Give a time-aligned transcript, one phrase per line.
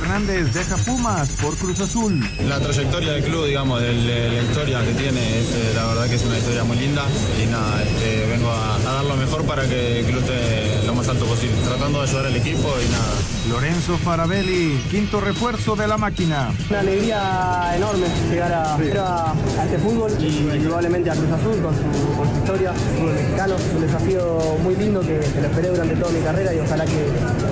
[0.00, 2.26] Fernández deja Pumas por Cruz Azul.
[2.48, 6.24] La trayectoria del club, digamos, de, la historia que tiene, eh, la verdad que es
[6.24, 7.04] una historia muy linda
[7.40, 10.94] y nada, este, vengo a, a dar lo mejor para que el club esté lo
[10.94, 13.12] más alto posible, tratando de ayudar al equipo y nada.
[13.48, 16.52] Lorenzo Farabelli, quinto refuerzo de la máquina.
[16.68, 21.74] Una alegría enorme llegar a, a, a este fútbol y indudablemente a Cruz Azul con
[21.74, 23.54] su, con su historia, fútbol mexicano.
[23.76, 27.06] Un desafío muy lindo que, que lo esperé durante toda mi carrera y ojalá que,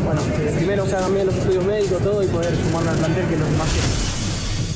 [0.04, 3.26] bueno, que primero se hagan bien los estudios médicos, todo y poder sumarme al plantel
[3.26, 4.07] que es lo que más quiero.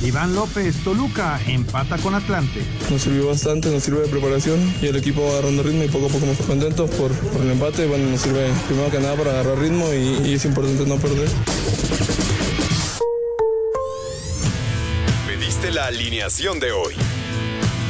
[0.05, 2.61] Iván López, Toluca, empata con Atlante.
[2.91, 6.06] Nos sirvió bastante, nos sirve de preparación y el equipo va agarrando ritmo y poco
[6.06, 7.86] a poco nos contentos por, por el empate.
[7.86, 11.28] Bueno, nos sirve primero que nada para agarrar ritmo y, y es importante no perder.
[15.27, 16.95] Pediste la alineación de hoy.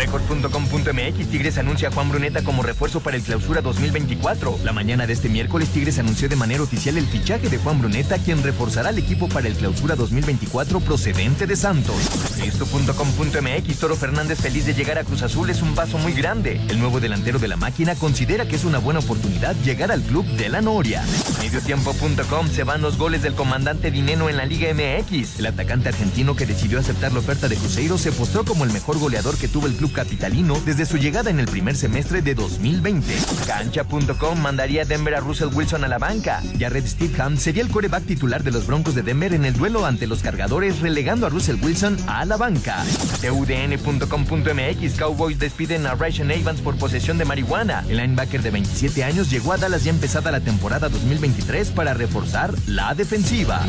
[0.00, 4.60] Record.com.mx Tigres anuncia a Juan Bruneta como refuerzo para el clausura 2024.
[4.64, 8.16] La mañana de este miércoles Tigres anunció de manera oficial el fichaje de Juan Bruneta,
[8.16, 11.96] quien reforzará al equipo para el clausura 2024 procedente de Santos.
[12.42, 16.58] Esto.com.mx Toro Fernández feliz de llegar a Cruz Azul es un paso muy grande.
[16.70, 20.24] El nuevo delantero de la máquina considera que es una buena oportunidad llegar al club
[20.24, 21.04] de la Noria.
[21.40, 25.40] Mediotiempo.com se van los goles del comandante Dineno en la Liga MX.
[25.40, 28.98] El atacante argentino que decidió aceptar la oferta de Cruzeiro se postró como el mejor
[28.98, 33.14] goleador que tuvo el club capitalino desde su llegada en el primer semestre de 2020.
[33.46, 36.42] Cancha.com mandaría a Denver a Russell Wilson a la banca.
[36.58, 40.06] Jared Stidham sería el coreback titular de los Broncos de Denver en el duelo ante
[40.06, 42.84] los cargadores, relegando a Russell Wilson a la banca.
[43.20, 47.84] TUDN.com.mx Cowboys despiden a Ryan Evans por posesión de marihuana.
[47.88, 52.54] El linebacker de 27 años llegó a Dallas ya empezada la temporada 2023 para reforzar
[52.66, 53.60] la defensiva.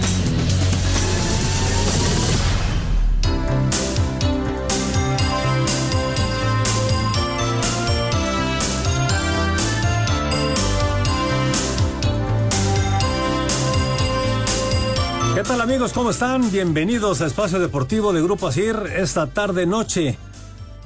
[15.51, 15.91] Tal amigos?
[15.91, 16.49] ¿Cómo están?
[16.49, 20.17] Bienvenidos a Espacio Deportivo de Grupo Asir esta tarde noche.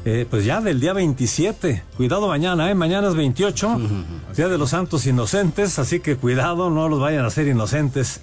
[0.05, 1.83] Eh, pues ya del día 27.
[1.95, 2.73] Cuidado mañana, ¿eh?
[2.73, 3.79] Mañana es 28,
[4.35, 8.21] Día de los Santos Inocentes, así que cuidado, no los vayan a ser inocentes.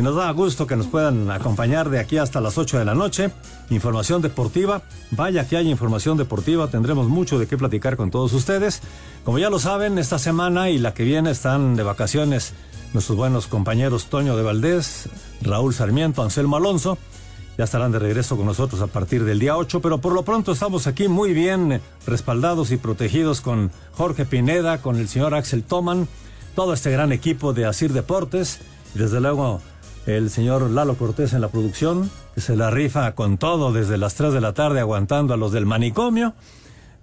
[0.00, 2.94] Y nos da gusto que nos puedan acompañar de aquí hasta las 8 de la
[2.94, 3.30] noche.
[3.68, 4.80] Información deportiva.
[5.10, 8.80] Vaya que hay información deportiva, tendremos mucho de qué platicar con todos ustedes.
[9.26, 12.54] Como ya lo saben, esta semana y la que viene están de vacaciones
[12.94, 15.10] nuestros buenos compañeros Toño de Valdés,
[15.42, 16.96] Raúl Sarmiento, Anselmo Alonso.
[17.58, 20.52] Ya estarán de regreso con nosotros a partir del día 8, pero por lo pronto
[20.52, 26.08] estamos aquí muy bien respaldados y protegidos con Jorge Pineda, con el señor Axel Toman,
[26.56, 28.60] todo este gran equipo de Asir Deportes
[28.94, 29.60] desde luego
[30.06, 34.14] el señor Lalo Cortés en la producción, que se la rifa con todo desde las
[34.14, 36.34] 3 de la tarde aguantando a los del manicomio.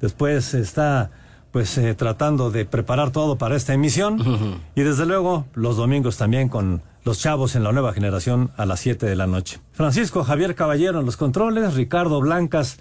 [0.01, 1.09] Después está
[1.51, 4.21] pues eh, tratando de preparar todo para esta emisión.
[4.21, 4.57] Uh -huh.
[4.75, 8.81] Y desde luego los domingos también con los chavos en la nueva generación a las
[8.81, 9.59] 7 de la noche.
[9.71, 12.79] Francisco Javier Caballero en los controles, Ricardo Blancas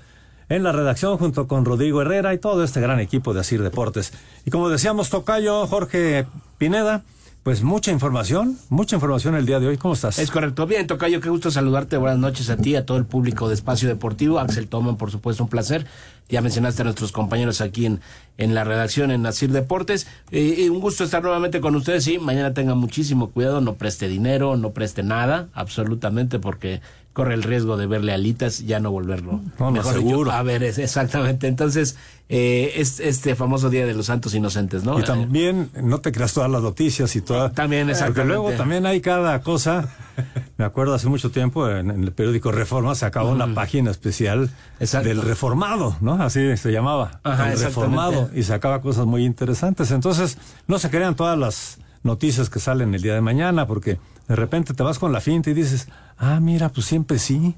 [0.48, 4.12] en la redacción junto con Rodrigo Herrera y todo este gran equipo de Asir Deportes.
[4.44, 6.26] Y como decíamos, Tocayo Jorge
[6.58, 7.02] Pineda,
[7.46, 9.76] pues mucha información, mucha información el día de hoy.
[9.76, 10.18] ¿Cómo estás?
[10.18, 10.66] Es correcto.
[10.66, 11.96] Bien, Tocayo, qué gusto saludarte.
[11.96, 14.40] Buenas noches a ti, a todo el público de Espacio Deportivo.
[14.40, 15.86] Axel Toman, por supuesto, un placer.
[16.28, 18.00] Ya mencionaste a nuestros compañeros aquí en,
[18.36, 20.08] en la redacción en Nacir Deportes.
[20.32, 22.02] Eh, un gusto estar nuevamente con ustedes.
[22.02, 26.80] Sí, mañana tengan muchísimo cuidado, no preste dinero, no preste nada, absolutamente, porque
[27.16, 29.40] corre el riesgo de verle alitas, ya no volverlo.
[29.58, 30.32] No, Mejor seguro.
[30.32, 31.46] a ver, es- exactamente.
[31.46, 31.96] Entonces,
[32.28, 35.00] eh, es este famoso Día de los Santos Inocentes, ¿no?
[35.00, 37.54] Y también no te creas todas las noticias y todas.
[37.54, 38.34] También, Porque exactamente.
[38.34, 39.88] luego también hay cada cosa.
[40.58, 45.22] Me acuerdo hace mucho tiempo en, en el periódico Reforma sacaba una página especial del
[45.22, 46.22] reformado, ¿no?
[46.22, 47.20] Así se llamaba.
[47.24, 48.28] Ajá, el reformado.
[48.34, 49.90] Y sacaba cosas muy interesantes.
[49.90, 50.36] Entonces,
[50.66, 54.74] no se crean todas las noticias que salen el día de mañana, porque de repente
[54.74, 55.88] te vas con la finta y dices,
[56.18, 57.54] ah, mira, pues siempre sí.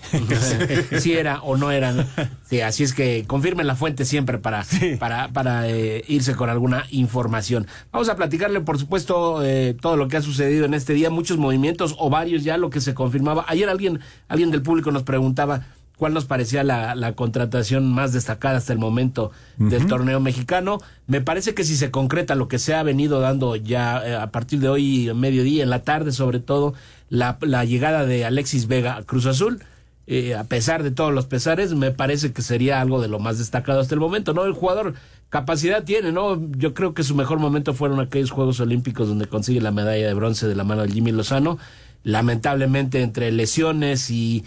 [0.98, 2.06] si era o no era.
[2.48, 4.64] Sí, así es que confirmen la fuente siempre para,
[4.98, 7.66] para, para eh, irse con alguna información.
[7.90, 11.38] Vamos a platicarle, por supuesto, eh, todo lo que ha sucedido en este día, muchos
[11.38, 13.44] movimientos o varios ya, lo que se confirmaba.
[13.48, 15.62] Ayer alguien, alguien del público nos preguntaba
[15.98, 20.80] cuál nos parecía la, la contratación más destacada hasta el momento del torneo mexicano.
[21.06, 24.30] Me parece que si se concreta lo que se ha venido dando ya eh, a
[24.30, 26.74] partir de hoy, mediodía, en la tarde sobre todo,
[27.10, 29.60] la, la llegada de Alexis Vega a Cruz Azul,
[30.06, 33.36] eh, a pesar de todos los pesares, me parece que sería algo de lo más
[33.36, 34.44] destacado hasta el momento, ¿no?
[34.44, 34.94] El jugador
[35.28, 36.40] capacidad tiene, ¿no?
[36.52, 40.14] Yo creo que su mejor momento fueron aquellos Juegos Olímpicos donde consigue la medalla de
[40.14, 41.58] bronce de la mano de Jimmy Lozano.
[42.04, 44.44] Lamentablemente entre lesiones y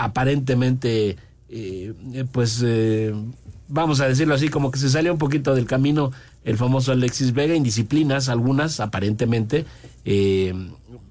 [0.00, 1.16] aparentemente,
[1.50, 1.94] eh,
[2.32, 3.14] pues, eh,
[3.68, 6.10] vamos a decirlo así, como que se salió un poquito del camino
[6.42, 9.66] el famoso Alexis Vega, indisciplinas, algunas aparentemente,
[10.06, 10.54] eh,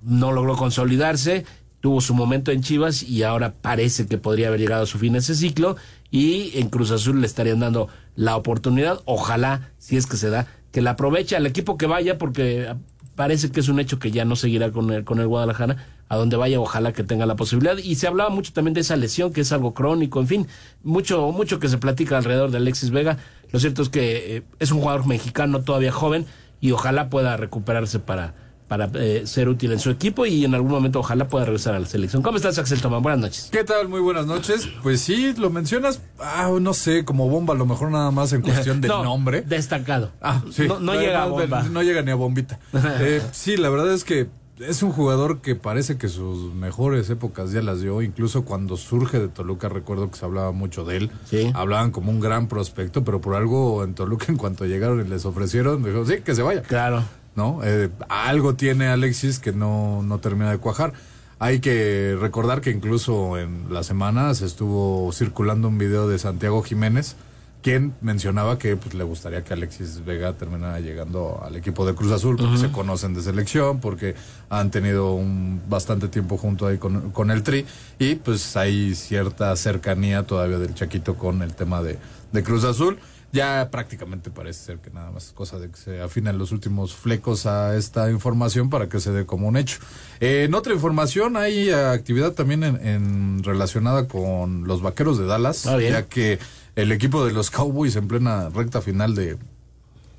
[0.02, 1.46] no logró consolidarse,
[1.82, 5.16] tuvo su momento en Chivas y ahora parece que podría haber llegado a su fin
[5.16, 5.78] ese ciclo
[6.10, 10.48] y en Cruz Azul le estarían dando la oportunidad, ojalá, si es que se da,
[10.72, 12.74] que la aproveche al equipo que vaya porque
[13.16, 15.78] parece que es un hecho que ya no seguirá con el, con el Guadalajara,
[16.10, 17.78] a donde vaya, ojalá que tenga la posibilidad.
[17.78, 20.48] Y se hablaba mucho también de esa lesión, que es algo crónico, en fin,
[20.84, 23.18] mucho, mucho que se platica alrededor de Alexis Vega.
[23.52, 26.26] Lo cierto es que eh, es un jugador mexicano todavía joven
[26.62, 28.34] y ojalá pueda recuperarse para,
[28.68, 31.80] para eh, ser útil en su equipo y en algún momento ojalá pueda regresar a
[31.80, 32.22] la selección.
[32.22, 33.02] ¿Cómo estás, Axel Tomán?
[33.02, 33.50] Buenas noches.
[33.52, 33.88] ¿Qué tal?
[33.88, 34.68] Muy buenas noches.
[34.84, 38.42] Pues sí, lo mencionas, ah, no sé, como bomba, a lo mejor nada más en
[38.42, 39.42] cuestión del No, nombre.
[39.42, 40.12] Destacado.
[40.22, 40.68] Ah, sí.
[40.68, 41.64] No, no llega a bomba.
[41.64, 42.60] No llega ni a bombita.
[43.02, 44.28] Eh, sí, la verdad es que
[44.60, 48.02] es un jugador que parece que sus mejores épocas ya las dio.
[48.02, 51.12] Incluso cuando surge de Toluca, recuerdo que se hablaba mucho de él.
[51.54, 55.26] Hablaban como un gran prospecto, pero por algo en Toluca, en cuanto llegaron y les
[55.26, 56.62] ofrecieron, dijo, sí, que se vaya.
[56.64, 57.04] Claro.
[57.36, 57.62] ¿No?
[57.64, 60.94] Eh, algo tiene Alexis que no, no termina de cuajar.
[61.38, 67.16] Hay que recordar que incluso en las semanas estuvo circulando un video de Santiago Jiménez,
[67.62, 72.12] quien mencionaba que pues, le gustaría que Alexis Vega terminara llegando al equipo de Cruz
[72.12, 74.16] Azul, porque se conocen de selección, porque
[74.50, 77.66] han tenido un bastante tiempo junto ahí con, con el Tri,
[78.00, 81.98] y pues hay cierta cercanía todavía del Chaquito con el tema de,
[82.32, 82.98] de Cruz Azul.
[83.32, 86.96] Ya prácticamente parece ser que nada más es cosa de que se afinen los últimos
[86.96, 89.78] flecos a esta información para que se dé como un hecho.
[90.20, 95.68] Eh, en otra información hay actividad también en, en- relacionada con los vaqueros de Dallas,
[95.68, 96.40] Ah, ya que
[96.82, 99.38] el equipo de los Cowboys en plena recta final de,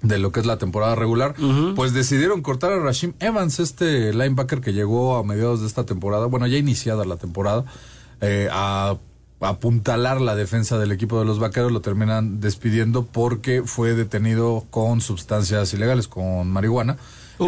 [0.03, 1.35] de lo que es la temporada regular,
[1.75, 6.27] pues decidieron cortar a Rashim Evans, este linebacker que llegó a mediados de esta temporada,
[6.27, 7.65] bueno, ya iniciada la temporada,
[8.21, 8.97] eh, a
[9.41, 15.01] apuntalar la defensa del equipo de los vaqueros, lo terminan despidiendo porque fue detenido con
[15.01, 16.99] sustancias ilegales, con marihuana.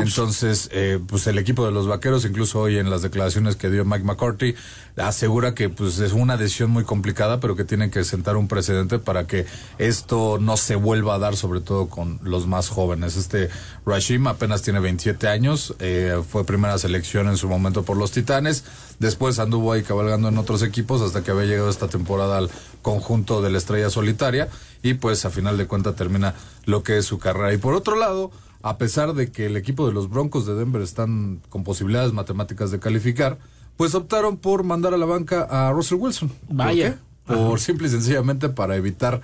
[0.00, 3.84] Entonces, eh, pues el equipo de los vaqueros, incluso hoy en las declaraciones que dio
[3.84, 4.54] Mike McCarthy,
[4.96, 8.98] asegura que pues es una decisión muy complicada, pero que tienen que sentar un precedente
[8.98, 9.46] para que
[9.78, 13.16] esto no se vuelva a dar, sobre todo con los más jóvenes.
[13.16, 13.50] Este
[13.84, 18.64] Rashim apenas tiene 27 años, eh, fue primera selección en su momento por los Titanes,
[18.98, 22.50] después anduvo ahí cabalgando en otros equipos hasta que había llegado esta temporada al
[22.82, 24.48] conjunto de la estrella solitaria
[24.82, 26.34] y pues a final de cuentas termina
[26.64, 27.52] lo que es su carrera.
[27.52, 28.30] Y por otro lado,
[28.62, 32.70] a pesar de que el equipo de los Broncos de Denver están con posibilidades matemáticas
[32.70, 33.38] de calificar,
[33.76, 36.28] pues optaron por mandar a la banca a Russell Wilson.
[36.28, 36.98] ¿Por Vaya.
[37.26, 39.22] Por simple y sencillamente para evitar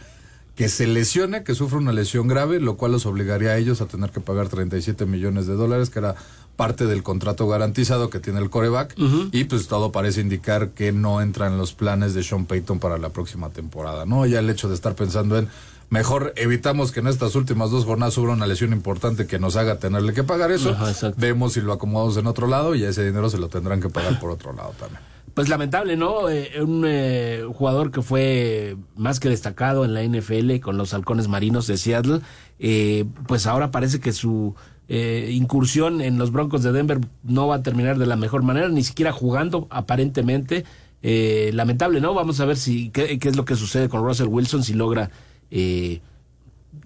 [0.59, 3.87] que se lesione, que sufra una lesión grave, lo cual los obligaría a ellos a
[3.87, 6.17] tener que pagar 37 millones de dólares, que era
[6.57, 8.97] parte del contrato garantizado que tiene el coreback,
[9.31, 12.99] y pues todo parece indicar que no entra en los planes de Sean Payton para
[12.99, 14.27] la próxima temporada, ¿no?
[14.27, 15.47] Ya el hecho de estar pensando en
[15.91, 19.79] mejor evitamos que en estas últimas dos jornadas hubiera una lesión importante que nos haga
[19.79, 23.31] tenerle que pagar eso, Ajá, vemos si lo acomodamos en otro lado y ese dinero
[23.31, 25.01] se lo tendrán que pagar por otro lado también.
[25.35, 26.29] Pues lamentable, ¿no?
[26.29, 31.29] Eh, un eh, jugador que fue más que destacado en la NFL con los halcones
[31.29, 32.21] marinos de Seattle,
[32.59, 34.57] eh, pues ahora parece que su
[34.89, 38.69] eh, incursión en los Broncos de Denver no va a terminar de la mejor manera,
[38.69, 40.65] ni siquiera jugando aparentemente.
[41.03, 42.15] Eh, lamentable, ¿no?
[42.15, 45.11] Vamos a ver si qué, qué es lo que sucede con Russell Wilson, si logra...
[45.51, 46.01] eh,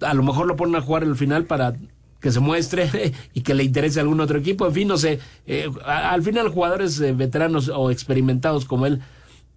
[0.01, 1.75] a lo mejor lo ponen a jugar al final para
[2.19, 4.65] que se muestre y que le interese a algún otro equipo.
[4.67, 5.19] En fin, no sé.
[5.47, 9.01] eh, al final, jugadores eh, veteranos o experimentados como él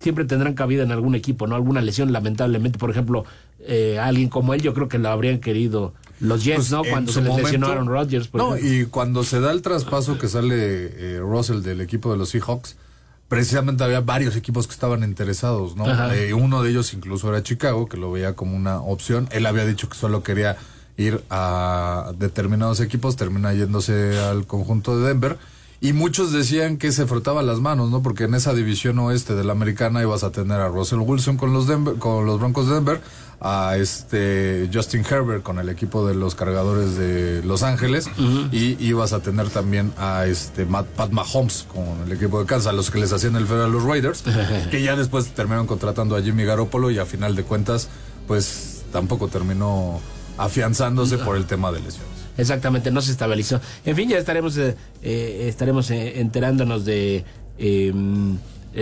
[0.01, 1.55] siempre tendrán cabida en algún equipo, ¿no?
[1.57, 3.25] Alguna lesión, lamentablemente, por ejemplo,
[3.61, 6.83] eh, alguien como él, yo creo que lo habrían querido los Jets, Pues, ¿no?
[6.85, 8.29] Cuando se les momento- lesionó Aaron Rodgers.
[8.29, 8.77] por No, ejemplo.
[8.79, 10.55] y cuando se da el traspaso que sale
[11.17, 12.77] eh, Russell del equipo de los Seahawks,
[13.29, 15.87] precisamente había varios equipos que estaban interesados, ¿no?
[16.13, 19.29] Eh, uno de ellos incluso era Chicago, que lo veía como una opción.
[19.33, 20.57] Él había dicho que solo quería
[20.97, 25.39] ir a determinados equipos, termina yéndose al conjunto de Denver.
[25.81, 28.03] Y muchos decían que se frotaba las manos, ¿no?
[28.03, 31.53] Porque en esa división oeste de la americana ibas a tener a Russell Wilson con
[31.53, 33.01] los Denver, con los Broncos de Denver,
[33.41, 38.09] a este Justin Herbert con el equipo de los cargadores de Los Ángeles
[38.51, 42.75] y ibas a tener también a este Matt, Pat Mahomes con el equipo de Kansas,
[42.75, 44.25] los que les hacían el feo a los Raiders,
[44.71, 47.89] que ya después terminaron contratando a Jimmy Garoppolo y a final de cuentas,
[48.27, 50.01] pues tampoco terminó
[50.39, 52.17] afianzándose por el tema de lesiones.
[52.39, 53.61] Exactamente, no se estabilizó.
[53.85, 57.25] En fin, ya estaremos eh, eh, estaremos eh, enterándonos de
[57.59, 57.93] eh,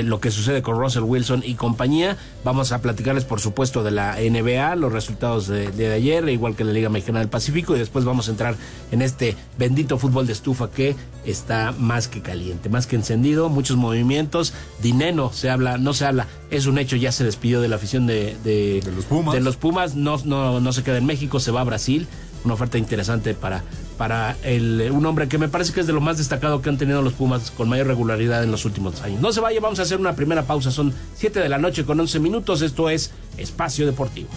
[0.03, 2.17] lo que sucede con Russell Wilson y compañía.
[2.43, 6.65] Vamos a platicarles, por supuesto, de la NBA, los resultados de, de ayer, igual que
[6.65, 8.57] la Liga Mexicana del Pacífico, y después vamos a entrar
[8.91, 13.77] en este bendito fútbol de estufa que está más que caliente, más que encendido, muchos
[13.77, 14.53] movimientos.
[14.83, 18.07] Dineno se habla, no se habla, es un hecho, ya se despidió de la afición
[18.07, 19.35] de, de, los Pumas.
[19.35, 22.07] de los Pumas, no, no, no se queda en México, se va a Brasil.
[22.45, 23.65] Una oferta interesante para,
[23.97, 26.79] para el, un hombre que me parece que es de lo más destacado que han
[26.79, 29.21] tenido los Pumas con mayor regularidad en los últimos años.
[29.21, 30.71] No se vaya, vamos a hacer una primera pausa.
[30.71, 32.63] Son 7 de la noche con 11 minutos.
[32.63, 34.29] Esto es Espacio Deportivo.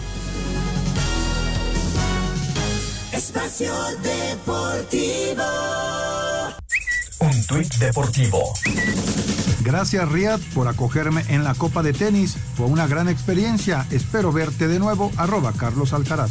[3.12, 3.72] Espacio
[4.02, 5.44] Deportivo.
[7.20, 8.54] Un tuit deportivo.
[9.64, 12.36] Gracias Riyad por acogerme en la Copa de Tenis.
[12.56, 13.86] Fue una gran experiencia.
[13.90, 15.10] Espero verte de nuevo.
[15.16, 16.30] Arroba Carlos Alcaraz.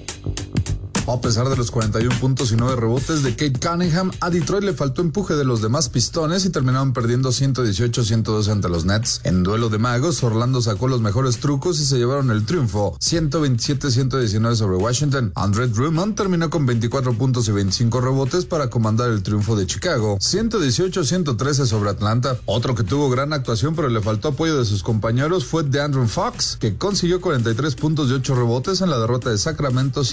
[1.11, 4.71] A pesar de los 41 puntos y 9 rebotes de Kate Cunningham, a Detroit le
[4.71, 9.19] faltó empuje de los demás pistones y terminaron perdiendo 118-112 ante los Nets.
[9.25, 14.55] En duelo de magos, Orlando sacó los mejores trucos y se llevaron el triunfo, 127-119
[14.55, 15.33] sobre Washington.
[15.35, 20.17] Andre Drummond terminó con 24 puntos y 25 rebotes para comandar el triunfo de Chicago,
[20.17, 22.37] 118-113 sobre Atlanta.
[22.45, 26.55] Otro que tuvo gran actuación pero le faltó apoyo de sus compañeros fue DeAndre Fox,
[26.57, 30.05] que consiguió 43 puntos y 8 rebotes en la derrota de Sacramento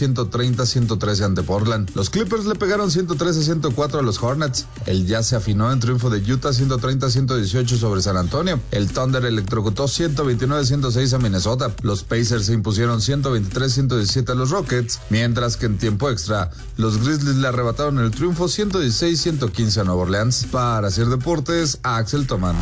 [0.89, 1.91] 130-113 ante Portland.
[1.95, 4.67] Los Clippers le pegaron 113-104 a los Hornets.
[4.87, 8.61] El Jazz se afinó en triunfo de Utah 130-118 sobre San Antonio.
[8.71, 11.75] El Thunder electrocutó 129-106 a Minnesota.
[11.83, 17.37] Los Pacers se impusieron 123-117 a los Rockets, mientras que en tiempo extra, los Grizzlies
[17.37, 20.47] le arrebataron el triunfo 116-115 a Nueva Orleans.
[20.51, 22.57] Para hacer deportes, Axel Toman.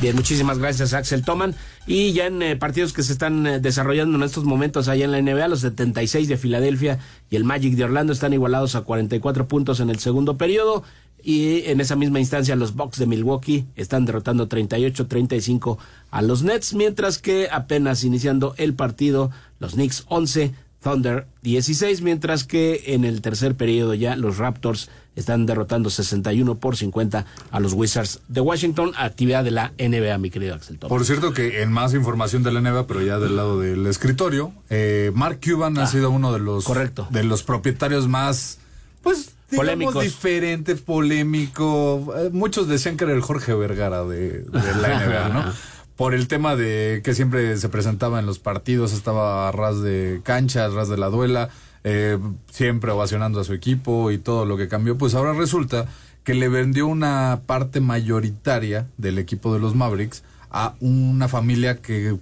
[0.00, 1.56] Bien, muchísimas gracias Axel Toman.
[1.84, 5.10] Y ya en eh, partidos que se están eh, desarrollando en estos momentos allá en
[5.10, 7.00] la NBA, los 76 de Filadelfia
[7.30, 10.84] y el Magic de Orlando están igualados a 44 puntos en el segundo periodo.
[11.20, 15.78] Y en esa misma instancia los Bucks de Milwaukee están derrotando 38-35
[16.12, 22.44] a los Nets, mientras que apenas iniciando el partido, los Knicks 11, Thunder 16, mientras
[22.44, 27.72] que en el tercer periodo ya los Raptors están derrotando 61 por 50 a los
[27.72, 30.88] Wizards de Washington, actividad de la NBA, mi querido Axel Tom.
[30.88, 34.52] Por cierto que en más información de la NBA, pero ya del lado del escritorio,
[34.70, 37.06] eh, Mark Cuban ha sido uno de los correcto.
[37.10, 38.58] de los propietarios más
[39.02, 40.04] pues digamos, Polémicos.
[40.04, 42.14] diferente, polémico.
[42.16, 45.52] Eh, muchos decían que era el Jorge Vergara de, de la NBA, ¿no?
[45.96, 50.20] Por el tema de que siempre se presentaba en los partidos, estaba a ras de
[50.22, 51.50] cancha, a ras de la duela,
[51.84, 52.18] eh,
[52.50, 54.96] siempre ovacionando a su equipo y todo lo que cambió.
[54.98, 55.86] Pues ahora resulta
[56.24, 62.16] que le vendió una parte mayoritaria del equipo de los Mavericks a una familia que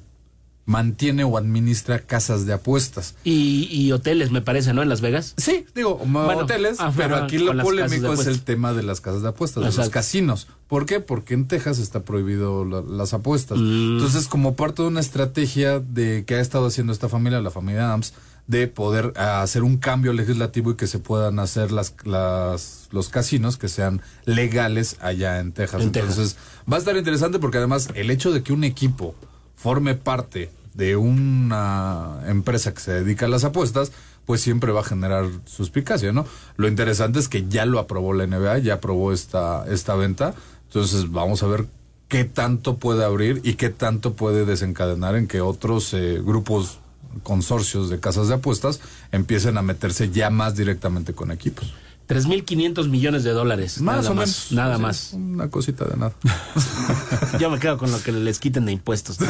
[0.69, 3.15] mantiene o administra casas de apuestas.
[3.23, 4.83] Y, y hoteles, me parece, ¿no?
[4.83, 5.35] En Las Vegas.
[5.37, 9.23] Sí, digo, Bueno, hoteles, ajá, pero aquí lo polémico es el tema de las casas
[9.23, 10.49] de apuestas, de los casinos.
[10.67, 10.99] ¿Por qué?
[10.99, 13.59] Porque en Texas está prohibido la- las apuestas.
[13.59, 13.93] Mm.
[13.99, 17.87] Entonces, como parte de una estrategia de que ha estado haciendo esta familia, la familia
[17.87, 18.13] Adams,
[18.47, 23.09] de poder ah, hacer un cambio legislativo y que se puedan hacer las, las los
[23.09, 25.83] casinos que sean legales allá en Texas.
[25.83, 26.11] En Texas.
[26.11, 26.37] Entonces,
[26.71, 29.15] va a estar interesante porque además el hecho de que un equipo
[29.57, 33.93] forme parte de una empresa que se dedica a las apuestas,
[34.27, 36.27] pues siempre va a generar suspicacia, ¿no?
[36.57, 40.35] Lo interesante es que ya lo aprobó la NBA, ya aprobó esta, esta venta,
[40.65, 41.67] entonces vamos a ver
[42.09, 46.81] qué tanto puede abrir y qué tanto puede desencadenar en que otros eh, grupos,
[47.23, 48.81] consorcios de casas de apuestas
[49.13, 51.73] empiecen a meterse ya más directamente con equipos.
[52.09, 53.81] 3.500 millones de dólares.
[53.81, 54.53] Más nada o más, menos.
[54.53, 55.13] Nada Sí, más.
[55.15, 56.13] Una cosita de nada.
[57.41, 59.27] Yo me quedo con lo que les quiten de impuestos tío,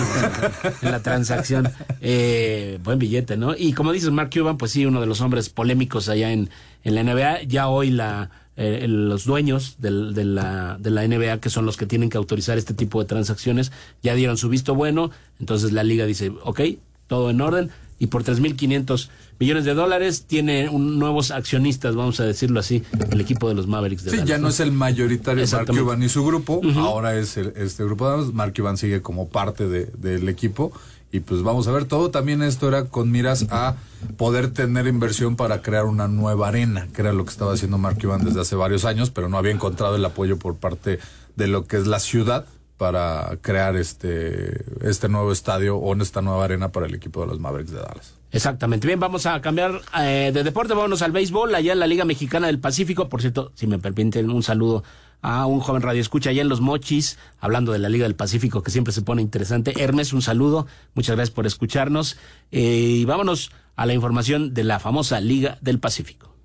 [0.83, 1.71] en la transacción.
[2.03, 3.57] Eh, buen billete, ¿no?
[3.57, 6.51] Y como dices, Mark Cuban, pues sí, uno de los hombres polémicos allá en,
[6.85, 7.45] en la NBA.
[7.45, 11.77] Ya hoy la eh, los dueños del- de, la, de la NBA, que son los
[11.79, 15.11] que tienen que autorizar este tipo de transacciones, ya dieron su visto bueno.
[15.41, 16.61] Entonces la liga dice, ok,
[17.07, 17.71] todo en orden.
[17.99, 19.09] Y por 3.500
[19.39, 23.67] millones de dólares tiene un, nuevos accionistas, vamos a decirlo así, el equipo de los
[23.67, 25.67] Mavericks de Sí, Dallas, ya no es el mayoritario Mark.
[25.69, 29.67] Cuban y su grupo, ahora es el- este grupo de Mark Cuban sigue como parte
[29.67, 30.73] de- del equipo
[31.11, 32.11] y pues vamos a ver todo.
[32.11, 33.77] También esto era con miras a
[34.19, 37.99] poder tener inversión para crear una nueva arena, que era lo que estaba haciendo Mark
[37.99, 40.99] Cuban desde hace varios años, pero no había encontrado el apoyo por parte
[41.37, 42.45] de lo que es la ciudad
[42.77, 47.41] para crear este este nuevo estadio o esta nueva arena para el equipo de los
[47.41, 48.15] Mavericks de Dallas.
[48.33, 48.87] Exactamente.
[48.87, 52.49] Bien, vamos a cambiar eh, de deporte, vámonos al béisbol, allá en la Liga Mexicana
[52.49, 53.09] del Pacífico.
[53.09, 54.85] Por cierto, si me permiten un saludo
[55.23, 58.63] a un joven radio escucha allá en Los Mochis, hablando de la Liga del Pacífico,
[58.63, 59.83] que siempre se pone interesante.
[59.83, 62.19] Hermes, un saludo, muchas gracias por escucharnos.
[62.53, 66.36] Eh, y vámonos a la información de la famosa Liga del Pacífico.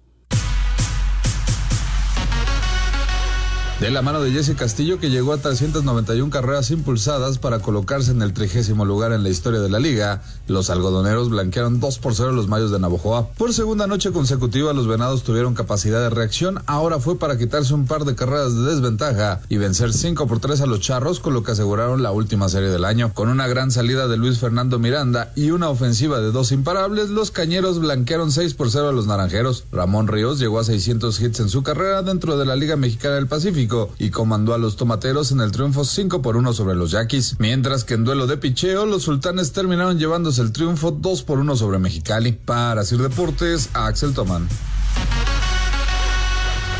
[3.81, 8.21] De la mano de Jesse Castillo, que llegó a 391 carreras impulsadas para colocarse en
[8.21, 12.29] el trigésimo lugar en la historia de la liga, los algodoneros blanquearon 2 por 0
[12.29, 13.29] a los mayos de Navojoa.
[13.29, 16.61] Por segunda noche consecutiva, los venados tuvieron capacidad de reacción.
[16.67, 20.61] Ahora fue para quitarse un par de carreras de desventaja y vencer 5 por 3
[20.61, 23.15] a los charros, con lo que aseguraron la última serie del año.
[23.15, 27.31] Con una gran salida de Luis Fernando Miranda y una ofensiva de dos imparables, los
[27.31, 29.63] cañeros blanquearon 6 por 0 a los naranjeros.
[29.71, 33.25] Ramón Ríos llegó a 600 hits en su carrera dentro de la Liga Mexicana del
[33.25, 37.35] Pacífico y comandó a los tomateros en el triunfo 5 por 1 sobre los yaquis.
[37.39, 41.55] Mientras que en duelo de picheo, los sultanes terminaron llevándose el triunfo 2 por 1
[41.55, 42.33] sobre Mexicali.
[42.33, 44.47] Para Sir Deportes, Axel Tomán.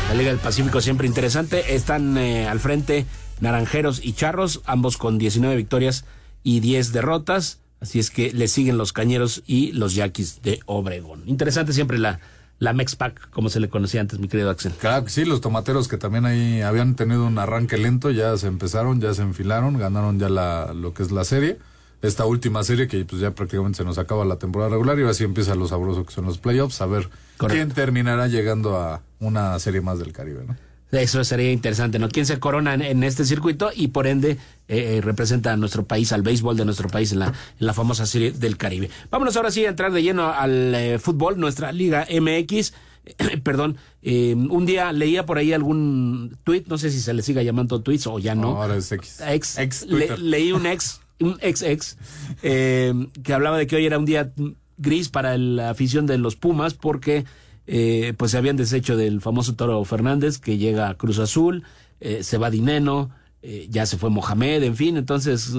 [0.08, 1.74] La Liga del Pacífico siempre interesante.
[1.74, 3.06] Están eh, al frente
[3.40, 6.04] Naranjeros y Charros, ambos con 19 victorias
[6.42, 7.58] y 10 derrotas.
[7.80, 11.22] Así es que le siguen los Cañeros y los Yaquis de Obregón.
[11.26, 12.20] Interesante siempre la,
[12.62, 14.70] la Mexpac, como se le conocía antes, mi querido Axel.
[14.78, 18.46] Claro que sí, los tomateros que también ahí habían tenido un arranque lento, ya se
[18.46, 21.58] empezaron, ya se enfilaron, ganaron ya la, lo que es la serie.
[22.02, 25.24] Esta última serie que pues ya prácticamente se nos acaba la temporada regular y así
[25.24, 29.80] empieza lo sabroso que son los playoffs, a ver quién terminará llegando a una serie
[29.80, 30.56] más del Caribe, ¿no?
[30.92, 32.08] Eso sería interesante, ¿no?
[32.10, 34.36] ¿Quién se corona en, en este circuito y por ende eh,
[34.68, 37.32] eh, representa a nuestro país, al béisbol de nuestro país en la, en
[37.66, 38.90] la famosa serie del Caribe?
[39.10, 42.74] Vámonos ahora sí a entrar de lleno al eh, fútbol, nuestra Liga MX.
[43.42, 47.42] Perdón, eh, un día leía por ahí algún tweet, no sé si se le siga
[47.42, 48.60] llamando tweets o ya no.
[48.60, 49.20] ahora es X.
[49.26, 51.96] Ex, Ex le- leí un ex, un ex ex,
[52.42, 54.30] eh, que hablaba de que hoy era un día
[54.76, 57.24] gris para la afición de los Pumas porque
[57.66, 61.64] eh, pues se habían deshecho del famoso Toro Fernández que llega a Cruz Azul,
[62.00, 63.10] eh, se va Dineno,
[63.42, 65.52] eh, ya se fue Mohamed, en fin, entonces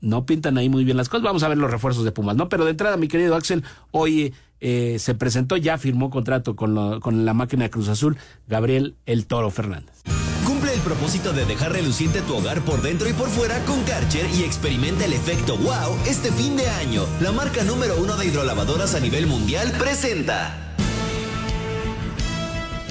[0.00, 1.24] no pintan ahí muy bien las cosas.
[1.24, 2.48] Vamos a ver los refuerzos de Pumas, ¿no?
[2.48, 7.32] Pero de entrada, mi querido Axel, hoy se presentó, ya firmó contrato con, con la
[7.32, 10.02] máquina de Cruz Azul, Gabriel El Toro Fernández.
[10.44, 14.26] Cumple el propósito de dejar reluciente tu hogar por dentro y por fuera con Karcher
[14.34, 17.04] y experimenta el efecto wow este fin de año.
[17.20, 20.69] La marca número uno de hidrolavadoras a nivel mundial presenta.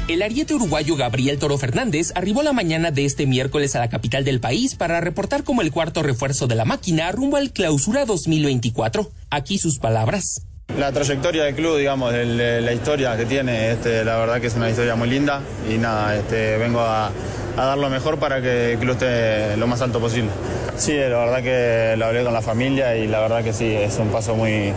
[0.09, 4.23] El ariete uruguayo Gabriel Toro Fernández arribó la mañana de este miércoles a la capital
[4.25, 9.11] del país para reportar como el cuarto refuerzo de la máquina rumbo al clausura 2024.
[9.29, 10.41] Aquí sus palabras.
[10.77, 14.55] La trayectoria del club, digamos, el- la historia que tiene, este, la verdad que es
[14.55, 15.41] una historia muy linda
[15.71, 17.11] y nada, este, vengo a,
[17.59, 20.29] a dar lo mejor para que el club esté lo más alto posible.
[20.77, 23.97] Sí, la verdad que lo hablé con la familia y la verdad que sí, es
[23.97, 24.71] un paso muy,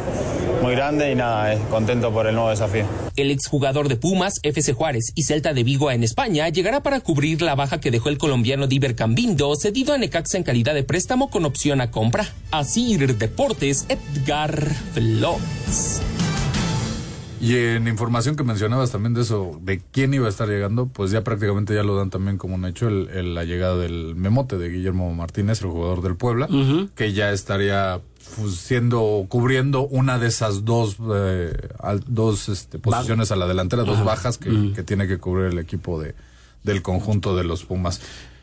[0.63, 2.85] muy grande y nada, contento por el nuevo desafío.
[3.15, 7.41] El exjugador de Pumas, FC Juárez y Celta de Vigo en España llegará para cubrir
[7.41, 11.31] la baja que dejó el colombiano Diver Cambindo, cedido a Necaxa en calidad de préstamo
[11.31, 12.27] con opción a compra.
[12.51, 14.59] Asir Deportes, Edgar
[14.93, 16.03] Flores.
[17.43, 21.11] Y en información que mencionabas también de eso, de quién iba a estar llegando, pues
[21.11, 24.59] ya prácticamente ya lo dan también como un hecho el, el- la llegada del memote
[24.59, 26.49] de Guillermo Martínez, el jugador del Puebla,
[26.95, 28.01] que ya estaría
[28.37, 31.53] pues, siendo, cubriendo una de esas dos, eh,
[32.07, 34.05] dos este, posiciones a la delantera, dos Ajá.
[34.05, 36.15] bajas que, que tiene que cubrir el equipo de,
[36.63, 38.01] del conjunto de los Pumas.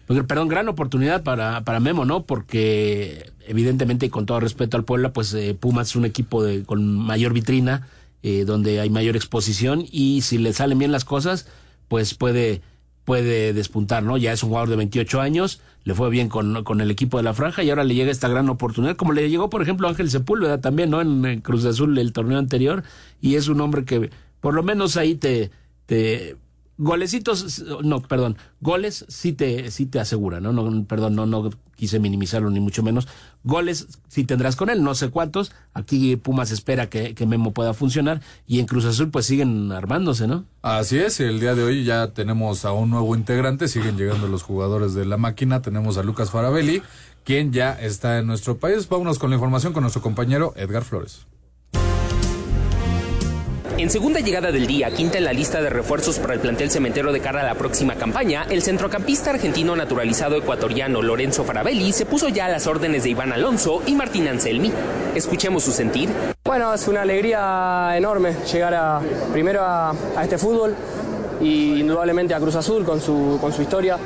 [0.07, 2.23] Pues, perdón, gran oportunidad para, para Memo, ¿no?
[2.23, 6.63] Porque evidentemente y con todo respeto al Puebla, pues eh, Pumas es un equipo de,
[6.63, 7.88] con mayor vitrina
[8.23, 11.47] eh, donde hay mayor exposición y si le salen bien las cosas,
[11.88, 12.62] pues puede,
[13.05, 14.17] puede despuntar, ¿no?
[14.17, 17.23] Ya es un jugador de 28 años, le fue bien con, con el equipo de
[17.23, 20.10] la franja y ahora le llega esta gran oportunidad, como le llegó, por ejemplo, Ángel
[20.10, 21.01] Sepúlveda también, ¿no?
[21.01, 22.84] En, en Cruz Azul el torneo anterior
[23.21, 24.10] y es un hombre que
[24.41, 25.51] por lo menos ahí te,
[25.86, 26.38] te
[26.79, 30.53] golecitos, no, perdón, goles sí te, sí te asegura, ¿no?
[30.53, 33.07] no perdón, no, no quise minimizarlo ni mucho menos.
[33.43, 35.51] Goles sí tendrás con él, no sé cuántos.
[35.73, 40.45] Aquí Pumas espera que, Memo pueda funcionar y en Cruz Azul pues siguen armándose, ¿no?
[40.61, 44.43] Así es, el día de hoy ya tenemos a un nuevo integrante, siguen llegando los
[44.43, 46.81] jugadores de la máquina, tenemos a Lucas Farabelli,
[47.25, 48.87] quien ya está en nuestro país.
[48.87, 51.27] Vámonos con la información con nuestro compañero Edgar Flores.
[53.79, 57.13] En segunda llegada del día, quinta en la lista de refuerzos para el plantel cementero
[57.13, 62.27] de cara a la próxima campaña, el centrocampista argentino naturalizado ecuatoriano Lorenzo Farabelli se puso
[62.27, 64.73] ya a las órdenes de Iván Alonso y Martín Anselmi.
[65.15, 66.09] Escuchemos su sentir.
[66.43, 68.99] Bueno, es una alegría enorme llegar a,
[69.31, 70.75] primero a, este fútbol
[71.39, 73.97] y indudablemente a Cruz Azul con su, con su historia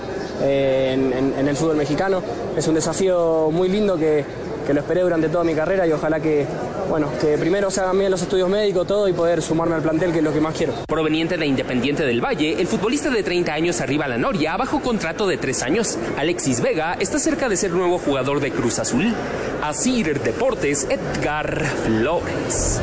[0.44, 2.22] eh, en el fútbol mexicano.
[2.56, 4.24] Es un desafío muy lindo que,
[4.66, 6.46] que lo esperé durante toda mi carrera y ojalá que,
[6.90, 10.12] bueno, que primero se hagan bien los estudios médicos, todo y poder sumarme al plantel,
[10.12, 10.74] que es lo que más quiero.
[10.88, 14.82] Proveniente de Independiente del Valle, el futbolista de 30 años arriba a la Noria bajo
[14.82, 15.98] contrato de 3 años.
[16.18, 19.14] Alexis Vega está cerca de ser nuevo jugador de Cruz Azul.
[19.62, 22.82] Asir Deportes, Edgar Flores.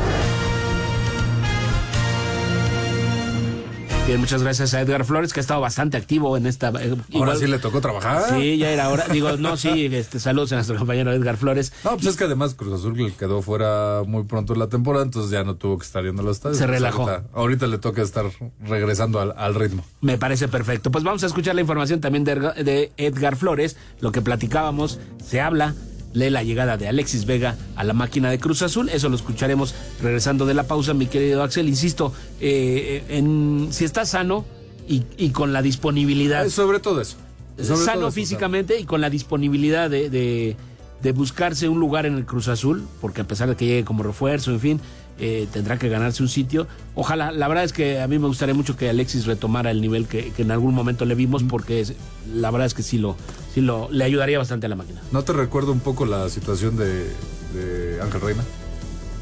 [4.07, 6.69] Bien, muchas gracias a Edgar Flores, que ha estado bastante activo en esta.
[6.69, 8.23] eh, Ahora igual- sí le tocó trabajar.
[8.35, 9.05] Sí, ya era hora.
[9.07, 11.71] Digo, no, sí, este, saludos a nuestro compañero Edgar Flores.
[11.85, 15.31] No, pues es que además Cruz Azul quedó fuera muy pronto en la temporada, entonces
[15.31, 16.57] ya no tuvo que estar yendo a los estadios.
[16.57, 17.03] Se relajó.
[17.07, 18.25] Ahorita, ahorita le toca estar
[18.65, 19.85] regresando al, al ritmo.
[20.01, 20.91] Me parece perfecto.
[20.91, 23.77] Pues vamos a escuchar la información también de Edgar Flores.
[24.01, 25.73] Lo que platicábamos, se habla
[26.13, 28.89] de la llegada de Alexis Vega a la máquina de Cruz Azul.
[28.89, 31.67] Eso lo escucharemos regresando de la pausa, mi querido Axel.
[31.69, 34.45] Insisto, eh, en, si está sano
[34.87, 36.45] y, y con la disponibilidad.
[36.45, 37.17] Eh, sobre todo eso.
[37.61, 40.55] Sobre sano todo eso, físicamente y con la disponibilidad de, de-
[41.01, 44.03] de buscarse un lugar en el Cruz Azul, porque a pesar de que llegue como
[44.03, 44.79] refuerzo, en fin,
[45.19, 46.67] eh, tendrá que ganarse un sitio.
[46.93, 50.07] Ojalá, la verdad es que a mí me gustaría mucho que Alexis retomara el nivel
[50.07, 51.93] que, que en algún momento le vimos, porque es-
[52.31, 53.15] la verdad es que sí lo,
[53.53, 55.01] sí lo, le ayudaría bastante a la máquina.
[55.11, 57.13] ¿No te recuerda un poco la situación de,
[57.53, 58.43] de Ángel Reina?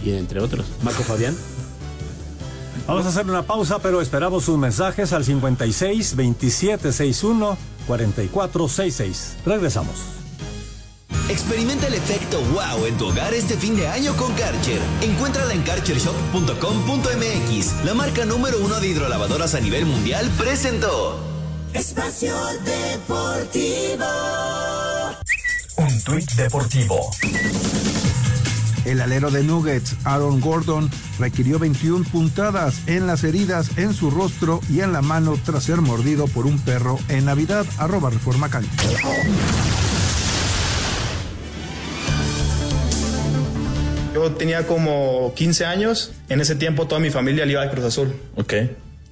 [0.04, 1.36] Y entre otros, Marco Fabián.
[2.88, 9.38] Vamos a hacer una pausa, pero esperamos sus mensajes al 56 27 61 44 66.
[9.46, 9.94] Regresamos.
[11.30, 14.82] Experimenta el efecto wow en tu hogar este fin de año con Karcher.
[15.02, 17.86] Encuéntrala en karchershop.com.mx.
[17.86, 21.29] La marca número uno de hidrolavadoras a nivel mundial presentó.
[21.74, 22.34] Espacio
[22.66, 24.06] Deportivo.
[25.78, 27.12] Un tuit deportivo.
[28.86, 34.62] El alero de Nuggets, Aaron Gordon, requirió 21 puntadas en las heridas en su rostro
[34.70, 37.66] y en la mano tras ser mordido por un perro en Navidad.
[37.78, 38.68] Arroba Reforma Cali.
[44.16, 46.14] Yo tenía como 15 años.
[46.30, 48.16] En ese tiempo toda mi familia le iba al Cruz Azul.
[48.36, 48.54] Ok.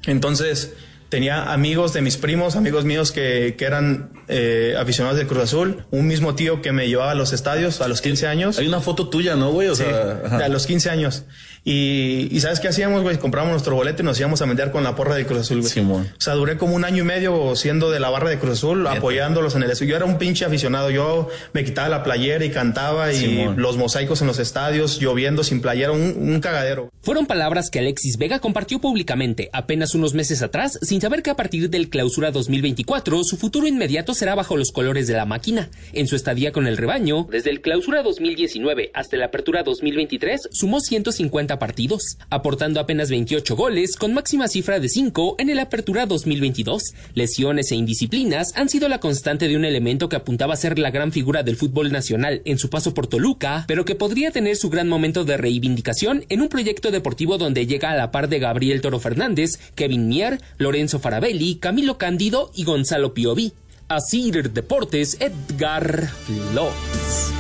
[0.08, 0.74] Entonces
[1.10, 5.86] tenía amigos de mis primos, amigos míos que, que eran eh, aficionados del Cruz Azul.
[5.92, 8.58] Un mismo tío que me llevaba a los estadios a los 15 años.
[8.60, 9.70] Hay una foto tuya, ¿no, güey?
[9.70, 10.38] O Sí, sea, ajá.
[10.46, 11.24] a los 15 años.
[11.70, 13.18] Y, y ¿sabes qué hacíamos, güey?
[13.18, 15.90] Compramos nuestro boleto y nos íbamos a meter con la porra del Cruz Azul, güey.
[15.92, 18.88] O sea, duré como un año y medio siendo de la barra de Cruz Azul,
[18.88, 19.92] apoyándolos en el estudio.
[19.92, 20.92] Yo era un pinche aficionado.
[20.92, 23.56] Yo me quitaba la playera y cantaba y Simón.
[23.58, 26.90] los mosaicos en los estadios, lloviendo sin playera, un, un cagadero.
[27.02, 31.36] Fueron palabras que Alexis Vega compartió públicamente apenas unos meses atrás, sin saber que a
[31.36, 35.70] partir del clausura 2024 su futuro inmediato será bajo los colores de la máquina.
[35.92, 40.80] En su estadía con el rebaño, desde el clausura 2019 hasta la apertura 2023, sumó
[40.80, 46.94] 150 partidos, aportando apenas 28 goles, con máxima cifra de 5 en el apertura 2022.
[47.14, 50.92] Lesiones e indisciplinas han sido la constante de un elemento que apuntaba a ser la
[50.92, 54.70] gran figura del fútbol nacional en su paso por Toluca, pero que podría tener su
[54.70, 58.82] gran momento de reivindicación en un proyecto deportivo donde llega a la par de Gabriel
[58.82, 63.54] Toro Fernández, Kevin Mier, Lorenzo Farabelli, Camilo Cándido y Gonzalo Piovi.
[63.90, 67.32] Asir Deportes, Edgar Flores.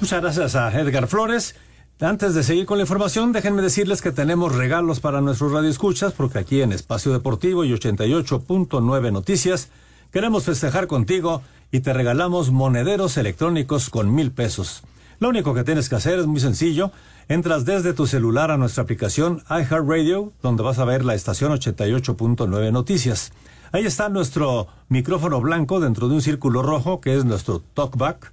[0.00, 1.54] Muchas gracias a Edgar Flores.
[1.98, 6.38] Antes de seguir con la información, déjenme decirles que tenemos regalos para nuestros radioescuchas, porque
[6.38, 9.70] aquí en Espacio Deportivo y 88.9 Noticias
[10.12, 11.40] queremos festejar contigo
[11.72, 14.82] y te regalamos monederos electrónicos con mil pesos.
[15.20, 16.92] Lo único que tienes que hacer es muy sencillo.
[17.28, 22.72] Entras desde tu celular a nuestra aplicación iHeartRadio, donde vas a ver la estación 88.9
[22.72, 23.32] Noticias.
[23.72, 28.32] Ahí está nuestro micrófono blanco dentro de un círculo rojo, que es nuestro talkback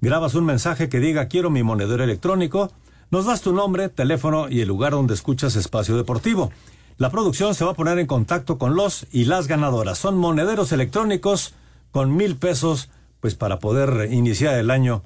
[0.00, 2.70] grabas un mensaje que diga quiero mi monedero electrónico,
[3.10, 6.52] Nos das tu nombre, teléfono y el lugar donde escuchas Espacio Deportivo.
[6.98, 9.96] La producción se va a poner en contacto con los y las ganadoras.
[9.96, 11.54] Son monederos electrónicos
[11.90, 12.90] con mil pesos,
[13.20, 15.02] pues para poder iniciar el año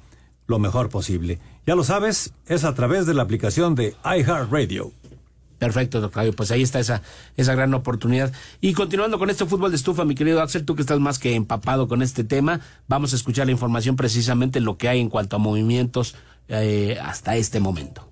[0.48, 1.38] lo mejor posible.
[1.64, 4.90] Ya lo sabes, es a través de la aplicación de iHeartRadio.
[5.60, 7.02] Perfecto, doctor Pues ahí está esa,
[7.36, 8.32] esa gran oportunidad.
[8.60, 11.36] Y continuando con este fútbol de estufa, mi querido Axel, tú que estás más que
[11.36, 15.36] empapado con este tema, vamos a escuchar la información precisamente lo que hay en cuanto
[15.36, 16.16] a movimientos
[16.52, 18.08] eh, hasta este momento.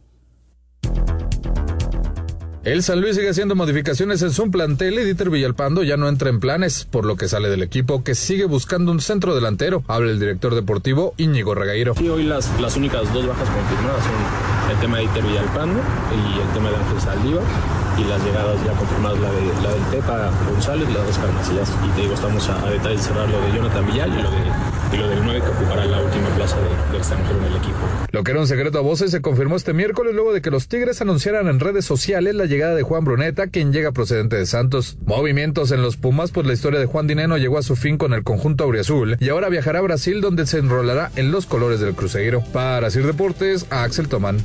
[2.63, 6.29] El San Luis sigue haciendo modificaciones en su plantel y Dieter Villalpando ya no entra
[6.29, 9.83] en planes, por lo que sale del equipo que sigue buscando un centro delantero.
[9.89, 11.95] Habla el director deportivo Íñigo Regairo.
[11.95, 16.41] Sí, hoy las, las únicas dos bajas confirmadas son el tema de Dieter Villalpando y
[16.41, 20.31] el tema de Ángel Saldívar y las llegadas ya confirmadas, la, de, la del Tepa
[20.51, 21.73] González, la de Oscar Macías.
[21.87, 24.99] Y te digo, estamos a, detalle de cerrar lo de Jonathan Villal y lo, de,
[24.99, 27.79] lo del 9 que ocupará la última plaza de, de extranjero en el equipo.
[28.13, 30.69] Lo que era un secreto a voces se confirmó este miércoles luego de que los
[30.69, 34.99] Tigres anunciaran en redes sociales la llegada de Juan Bruneta, quien llega procedente de Santos.
[35.05, 38.13] Movimientos en los Pumas, pues la historia de Juan Dineno llegó a su fin con
[38.13, 41.95] el conjunto auriazul y ahora viajará a Brasil donde se enrolará en los colores del
[41.95, 42.43] Cruzeiro.
[42.53, 44.39] Para Sir Deportes, Axel Tomán.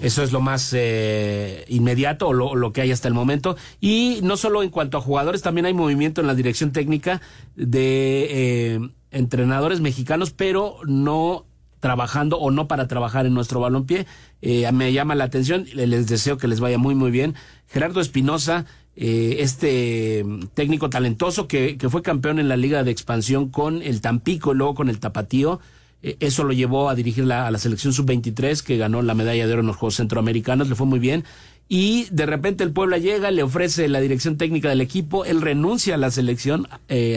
[0.00, 3.56] Eso es lo más eh, inmediato o lo, que hay hasta el momento.
[3.80, 7.20] Y no solo en cuanto a jugadores, también hay movimiento en la dirección técnica
[7.56, 11.46] de eh, entrenadores mexicanos, pero no
[11.80, 14.06] trabajando o no para trabajar en nuestro balompié.
[14.42, 17.34] Eh, me llama la atención, les deseo que les vaya muy muy bien.
[17.66, 23.48] Gerardo Espinosa, eh, este técnico talentoso que, que, fue campeón en la liga de expansión
[23.48, 25.60] con el Tampico y luego con el Tapatío.
[26.02, 29.46] Eh, eso lo llevó a dirigir la, a la selección sub-23 que ganó la medalla
[29.46, 31.24] de oro en los Juegos Centroamericanos, le fue muy bien.
[31.68, 35.96] Y de repente el Puebla llega, le ofrece la dirección técnica del equipo, él renuncia
[35.96, 36.66] a la selección,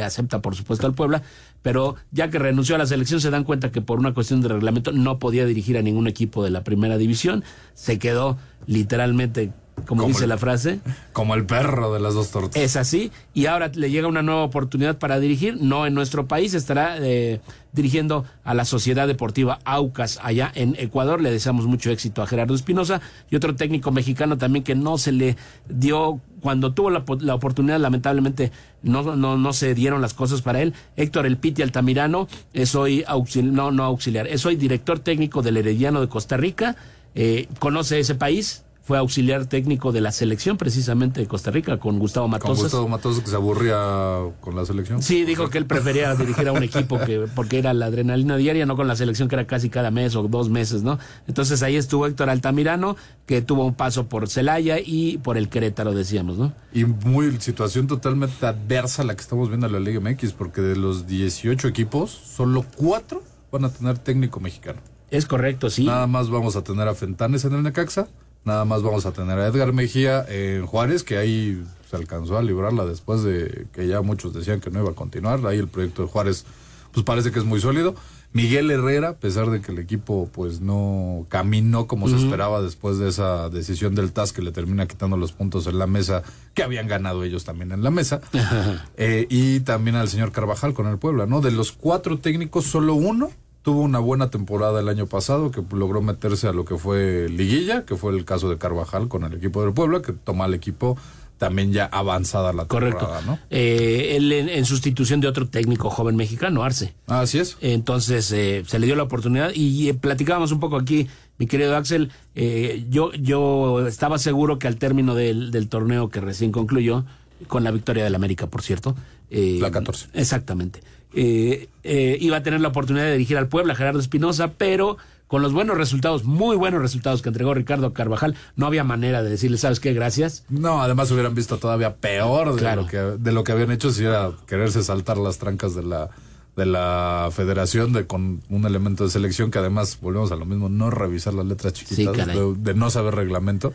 [0.04, 1.24] acepta por supuesto al Puebla,
[1.62, 4.50] pero ya que renunció a la selección se dan cuenta que por una cuestión de
[4.50, 9.54] reglamento no podía dirigir a ningún equipo de la primera división, se quedó literalmente
[9.86, 10.80] como, dice el, la frase.
[11.14, 12.62] Como el perro de las dos tortas.
[12.62, 16.54] Es así, y ahora le llega una nueva oportunidad para dirigir, no en nuestro país,
[16.54, 17.42] estará eh,
[17.74, 21.22] dirigiendo a la Sociedad Deportiva Aucas allá en Ecuador.
[21.22, 25.12] Le deseamos mucho éxito a Gerardo Espinosa y otro técnico mexicano también que no se
[25.12, 25.38] le
[25.70, 28.52] dio, cuando tuvo la, la oportunidad, lamentablemente
[28.84, 30.74] no, no, no se dieron las cosas para él.
[30.96, 35.58] Héctor El Piti Altamirano es hoy auxiliar, no, no auxiliar, es hoy director técnico del
[35.58, 36.76] Herediano de Costa Rica,
[37.16, 42.00] eh, conoce ese país, fue auxiliar técnico de la selección precisamente de Costa Rica con
[42.00, 42.56] Gustavo Matosas.
[42.56, 45.02] Con Gustavo Matosas que se aburría con la selección.
[45.04, 48.66] Sí, dijo que él prefería dirigir a un equipo que porque era la adrenalina diaria,
[48.66, 50.98] no con la selección que era casi cada mes o dos meses, ¿no?
[51.28, 52.96] Entonces ahí estuvo Héctor Altamirano,
[53.28, 56.54] que tuvo un paso por Celaya y por el Querétaro, decíamos, ¿no?
[56.74, 60.76] Y muy situación totalmente adversa la que estamos viendo en la Liga MX, porque de
[60.76, 64.80] los 18 equipos, solo cuatro van a tener técnico mexicano.
[65.12, 65.86] Es correcto, sí.
[65.86, 68.08] Nada más vamos a tener a Fentanes en el Necaxa,
[68.44, 72.42] Nada más vamos a tener a Edgar Mejía en Juárez, que ahí se alcanzó a
[72.42, 75.46] librarla después de que ya muchos decían que no iba a continuar.
[75.46, 76.46] Ahí el proyecto de Juárez,
[76.92, 77.96] pues parece que es muy sólido.
[78.34, 82.18] Miguel Herrera, a pesar de que el equipo pues no caminó como uh -huh.
[82.18, 85.78] se esperaba después de esa decisión del TAS que le termina quitando los puntos en
[85.78, 86.24] la mesa,
[86.54, 88.22] que habían ganado ellos también en la mesa.
[88.98, 91.42] eh, y también al señor Carvajal con el Puebla, ¿no?
[91.42, 96.02] De los cuatro técnicos, solo uno tuvo una buena temporada el año pasado que logró
[96.02, 99.64] meterse a lo que fue liguilla, que fue el caso de Carvajal con el equipo
[99.64, 100.98] del Puebla, que toma al equipo
[101.38, 103.26] también ya avanzada la temporada, Correcto.
[103.26, 103.40] ¿no?
[103.50, 106.94] Eh, él en, en, sustitución de otro técnico joven mexicano, Arce.
[107.08, 107.58] Así es.
[107.62, 111.08] Entonces eh, se le dio la oportunidad y eh, platicábamos un poco aquí,
[111.40, 112.12] mi querido Axel.
[112.36, 117.06] eh, yo, yo estaba seguro que al término del, del, torneo que recién concluyó,
[117.48, 118.96] con la victoria del América, por cierto.
[119.32, 120.10] eh, la 14.
[120.14, 120.82] Exactamente
[121.14, 124.98] eh, eh, iba a tener la oportunidad de dirigir al Puebla, Gerardo Espinosa, pero
[125.28, 129.30] con los buenos resultados, muy buenos resultados que entregó Ricardo Carvajal, no había manera de
[129.30, 129.94] decirle, ¿sabes qué?
[129.94, 130.44] Gracias.
[130.50, 132.82] No, además hubieran visto todavía peor de, claro.
[132.82, 136.10] lo, que, de lo que habían hecho si era quererse saltar las trancas de la
[136.58, 140.68] de la federación de con un elemento de selección que además volvemos a lo mismo
[140.68, 143.72] no revisar las letras chiquitas sí, de, de, no saber reglamento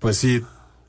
[0.00, 0.42] pues sí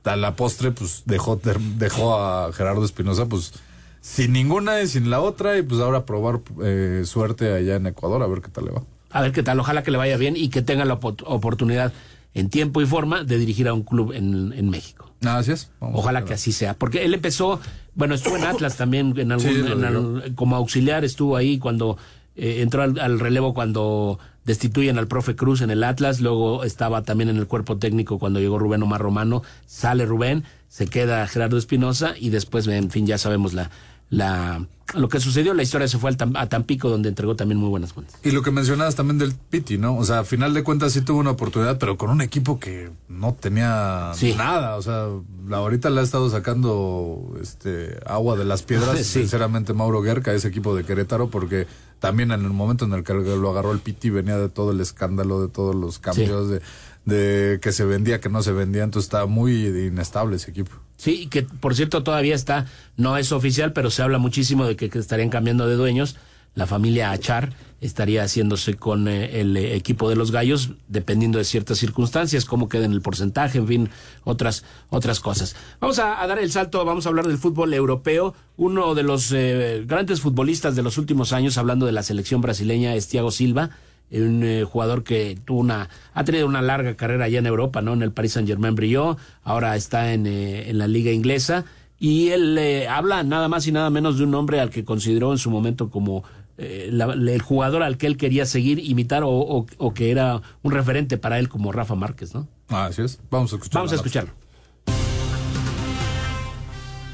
[0.06, 1.40] a la postre pues dejó
[1.78, 3.54] dejó a Gerardo Espinosa pues
[4.02, 8.22] sin ninguna y sin la otra y pues ahora probar eh, suerte allá en Ecuador
[8.24, 8.84] a ver qué tal le va.
[9.12, 11.94] A ver qué tal, ojalá que le vaya bien y que tenga la op oportunidad
[12.34, 15.12] en tiempo y forma de dirigir a un club en, en México.
[15.26, 15.72] Así es.
[15.80, 17.60] Vamos ojalá que así sea, porque él empezó,
[17.96, 21.98] bueno, estuvo en Atlas también en algún, sí, en al, como auxiliar, estuvo ahí cuando
[22.36, 27.04] eh, entró al, al, relevo cuando destituyen al profe Cruz en el Atlas, luego estaba
[27.04, 31.58] también en el cuerpo técnico cuando llegó Rubén Omar Romano, sale Rubén, se queda Gerardo
[31.58, 33.70] Espinosa y después, en fin, ya sabemos la,
[34.10, 37.94] la lo que sucedió, la historia se fue a Tampico, donde entregó también muy buenas
[37.94, 38.20] cuentas.
[38.24, 39.96] Y lo que mencionabas también del Piti, ¿no?
[39.96, 42.90] O sea, a final de cuentas sí tuvo una oportunidad, pero con un equipo que
[43.08, 44.76] no tenía nada.
[44.78, 45.08] O sea,
[45.48, 50.48] la, ahorita le ha estado sacando este agua de las piedras, sinceramente, Mauro Guerca, ese
[50.48, 51.68] equipo de Querétaro, porque
[52.00, 54.80] también en el momento en el que lo agarró el Piti venía de todo el
[54.82, 56.62] escándalo, de todos los cambios, de,
[57.06, 60.72] de que se vendía, que no se vendía, entonces estaba muy inestable ese equipo.
[61.00, 62.66] Sí, que por cierto todavía está,
[62.98, 66.18] no es oficial, pero se habla muchísimo de que, estarían cambiando de dueños.
[66.56, 71.46] La familia Achar estaría haciéndose con eh, el eh, equipo de los gallos, dependiendo de
[71.46, 73.90] ciertas circunstancias, cómo queda en el porcentaje, en fin,
[74.26, 75.56] otras, otras cosas.
[75.80, 78.36] Vamos a, dar el salto, vamos a hablar del fútbol europeo.
[78.58, 82.94] Uno de los eh, grandes futbolistas de los últimos años, hablando de la selección brasileña,
[82.96, 83.70] es Thiago Silva
[84.12, 87.94] un eh, jugador que tuvo una, ha tenido una larga carrera allá en Europa, ¿no?
[87.94, 91.66] En el Paris Saint Germain brilló, ahora está en, eh, en la liga inglesa
[92.00, 95.32] y él eh, habla nada más y nada menos de un hombre al que consideró
[95.32, 96.24] en su momento como
[96.58, 101.40] el jugador al que él quería seguir, imitar o, o, que era un referente para
[101.40, 102.50] él como Rafa Márquez, ¿no?
[102.68, 103.80] Así es, vamos a escucharlo.
[103.80, 104.34] Vamos a escucharlo.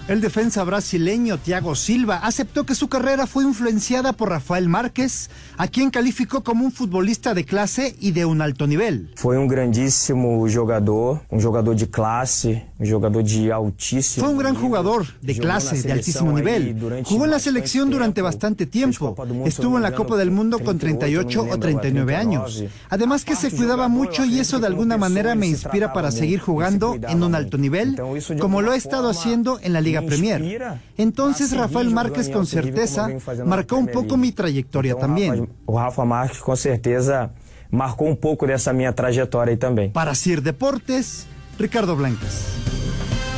[0.07, 5.67] El defensa brasileño Thiago Silva aceptó que su carrera fue influenciada por Rafael Márquez, a
[5.67, 9.11] quien calificó como un futbolista de clase y de un alto nivel.
[9.15, 14.53] Fue un grandísimo jugador, un jugador de clase, un jugador de altísimo Fue un gran
[14.53, 17.03] jugador de clase, de altísimo nivel.
[17.03, 19.15] Jugó en la selección durante bastante tiempo.
[19.43, 22.63] Estuvo en la Copa del Mundo con 38 o 39 años.
[22.91, 26.93] Además que se cuidaba mucho y eso de alguna manera me inspira para seguir jugando
[26.93, 27.99] en un alto nivel,
[28.39, 30.79] como lo he estado haciendo en la Liga Premier.
[30.97, 33.09] Entonces Rafael Márquez con certeza
[33.45, 35.49] marcó un poco mi trayectoria también.
[35.67, 37.31] Rafa Márquez con certeza
[37.71, 39.91] marcó un poco de esa mi trayectoria también.
[39.91, 41.27] Para Sir Deportes,
[41.59, 42.45] Ricardo Blancas.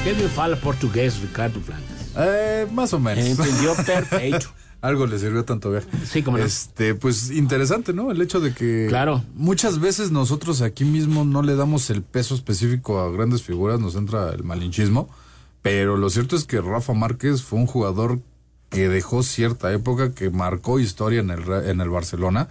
[0.04, 1.88] ¿Qué me fala portugués, Ricardo Blancas?
[2.18, 3.26] Eh, más o menos.
[3.26, 4.48] Entendió perfecto.
[4.82, 5.86] Algo le sirvió tanto ver.
[6.06, 8.12] Sí, como Este, pues interesante, ¿no?
[8.12, 9.24] El hecho de que claro.
[9.34, 13.96] muchas veces nosotros aquí mismo no le damos el peso específico a grandes figuras, nos
[13.96, 15.10] entra el malinchismo.
[15.62, 18.20] Pero lo cierto es que Rafa Márquez fue un jugador
[18.70, 22.48] que dejó cierta época, que marcó historia en el, en el Barcelona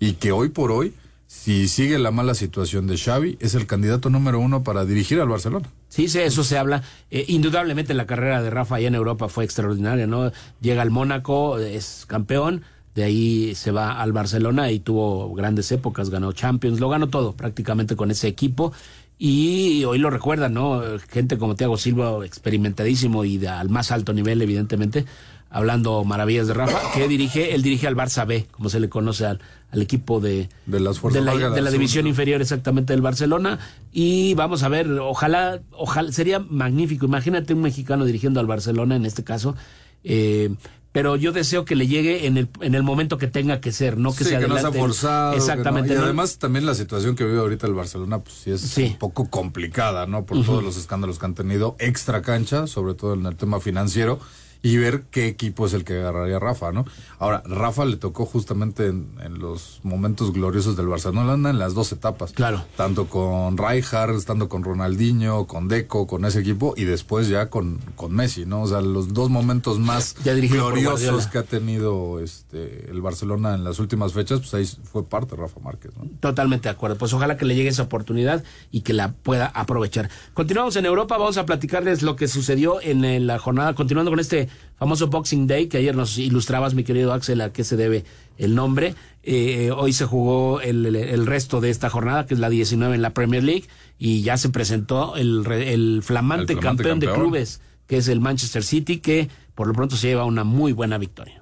[0.00, 0.94] y que hoy por hoy,
[1.26, 5.28] si sigue la mala situación de Xavi, es el candidato número uno para dirigir al
[5.28, 5.68] Barcelona.
[5.88, 6.82] Sí, sí, eso se habla.
[7.10, 10.32] Eh, indudablemente la carrera de Rafa allá en Europa fue extraordinaria, ¿no?
[10.60, 12.62] Llega al Mónaco, es campeón,
[12.94, 17.32] de ahí se va al Barcelona y tuvo grandes épocas, ganó Champions, lo ganó todo
[17.32, 18.72] prácticamente con ese equipo
[19.18, 20.80] y hoy lo recuerdan, ¿no?
[21.10, 25.06] Gente como Thiago Silva, experimentadísimo y de, al más alto nivel, evidentemente,
[25.50, 29.26] hablando maravillas de Rafa, que dirige, él dirige al Barça B, como se le conoce
[29.26, 29.40] al,
[29.72, 33.58] al equipo de, de, las fuerzas de la, de la división inferior exactamente del Barcelona.
[33.92, 37.06] Y vamos a ver, ojalá, ojalá, sería magnífico.
[37.06, 39.56] Imagínate un mexicano dirigiendo al Barcelona en este caso.
[40.04, 40.54] Eh,
[40.98, 43.98] pero yo deseo que le llegue en el, en el momento que tenga que ser,
[43.98, 45.34] no que sea que no sea forzado.
[45.34, 45.94] Exactamente.
[45.94, 49.30] Y además también la situación que vive ahorita el Barcelona, pues sí es un poco
[49.30, 50.26] complicada, ¿no?
[50.26, 54.18] Por todos los escándalos que han tenido extra cancha, sobre todo en el tema financiero
[54.62, 56.84] y ver qué equipo es el que agarraría Rafa, ¿no?
[57.18, 62.32] Ahora, Rafa le tocó justamente en, los momentos gloriosos del Barcelona en las dos etapas.
[62.32, 62.64] Claro.
[62.76, 67.78] Tanto con Rijkaard, estando con Ronaldinho, con Deco, con ese equipo y después ya con,
[67.94, 68.62] con Messi, ¿no?
[68.62, 73.78] O sea, los dos momentos más gloriosos que ha tenido este el Barcelona en las
[73.78, 76.08] últimas fechas, pues ahí fue parte Rafa Márquez, ¿no?
[76.20, 76.96] Totalmente de acuerdo.
[76.98, 78.42] Pues ojalá que le llegue esa oportunidad
[78.72, 80.10] y que la pueda aprovechar.
[80.34, 84.47] Continuamos en Europa, vamos a platicarles lo que sucedió en la jornada, continuando con este
[84.78, 88.04] famoso Boxing Day, que ayer nos ilustrabas, mi querido Axel, a qué se debe
[88.38, 88.94] el nombre.
[89.22, 93.10] Eh, hoy se jugó el, resto de esta jornada, que es la 19 en la
[93.10, 93.64] Premier League,
[93.98, 98.98] y ya se presentó el, el, flamante, campeón, de clubes, que es el Manchester City,
[98.98, 101.37] que por lo pronto se lleva una muy buena victoria.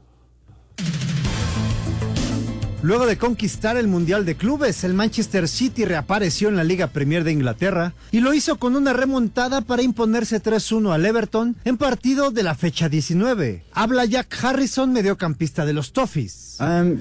[2.87, 7.25] Luego de conquistar el Mundial de Clubes, el Manchester City reapareció en la Liga Premier
[7.25, 12.31] de Inglaterra y lo hizo con una remontada para imponerse 3-1 al Everton en partido
[12.31, 13.64] de la fecha 19.
[13.72, 16.59] Habla Jack Harrison, mediocampista de los Toffees.
[16.61, 16.96] Um,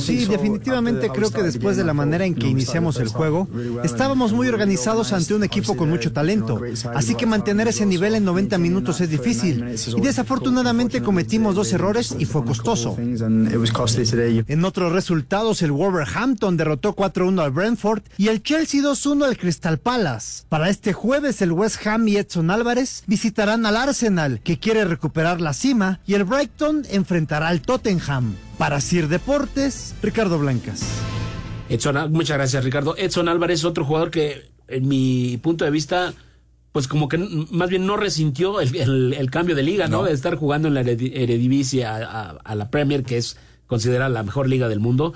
[0.00, 3.48] sí, definitivamente creo que después de la manera en que iniciamos el juego,
[3.84, 6.60] estábamos muy organizados ante un equipo con mucho talento,
[6.94, 9.64] así que mantener ese nivel en 90 minutos es difícil
[9.96, 12.96] y desafortunadamente cometimos dos errores y fue costoso.
[12.98, 15.17] En otro resultado,
[15.60, 20.44] el Wolverhampton derrotó 4-1 al Brentford y el Chelsea 2-1 al Crystal Palace.
[20.48, 25.40] Para este jueves el West Ham y Edson Álvarez visitarán al Arsenal, que quiere recuperar
[25.40, 28.34] la cima, y el Brighton enfrentará al Tottenham.
[28.58, 30.82] Para Sir Deportes, Ricardo Blancas.
[31.68, 32.96] Edson, muchas gracias Ricardo.
[32.96, 36.14] Edson Álvarez, otro jugador que en mi punto de vista
[36.72, 40.04] pues como que más bien no resintió el, cambio de liga, ¿no?
[40.04, 43.36] De estar jugando en la Eredivisie a, a, la Premier, que es
[43.68, 45.14] considerada la mejor liga del mundo,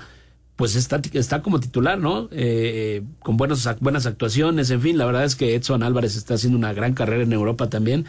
[0.55, 2.29] pues está, está como titular, ¿no?
[2.31, 6.57] Eh, con buenos, buenas actuaciones, en fin, la verdad es que Edson Álvarez está haciendo
[6.57, 8.05] una gran carrera en Europa también.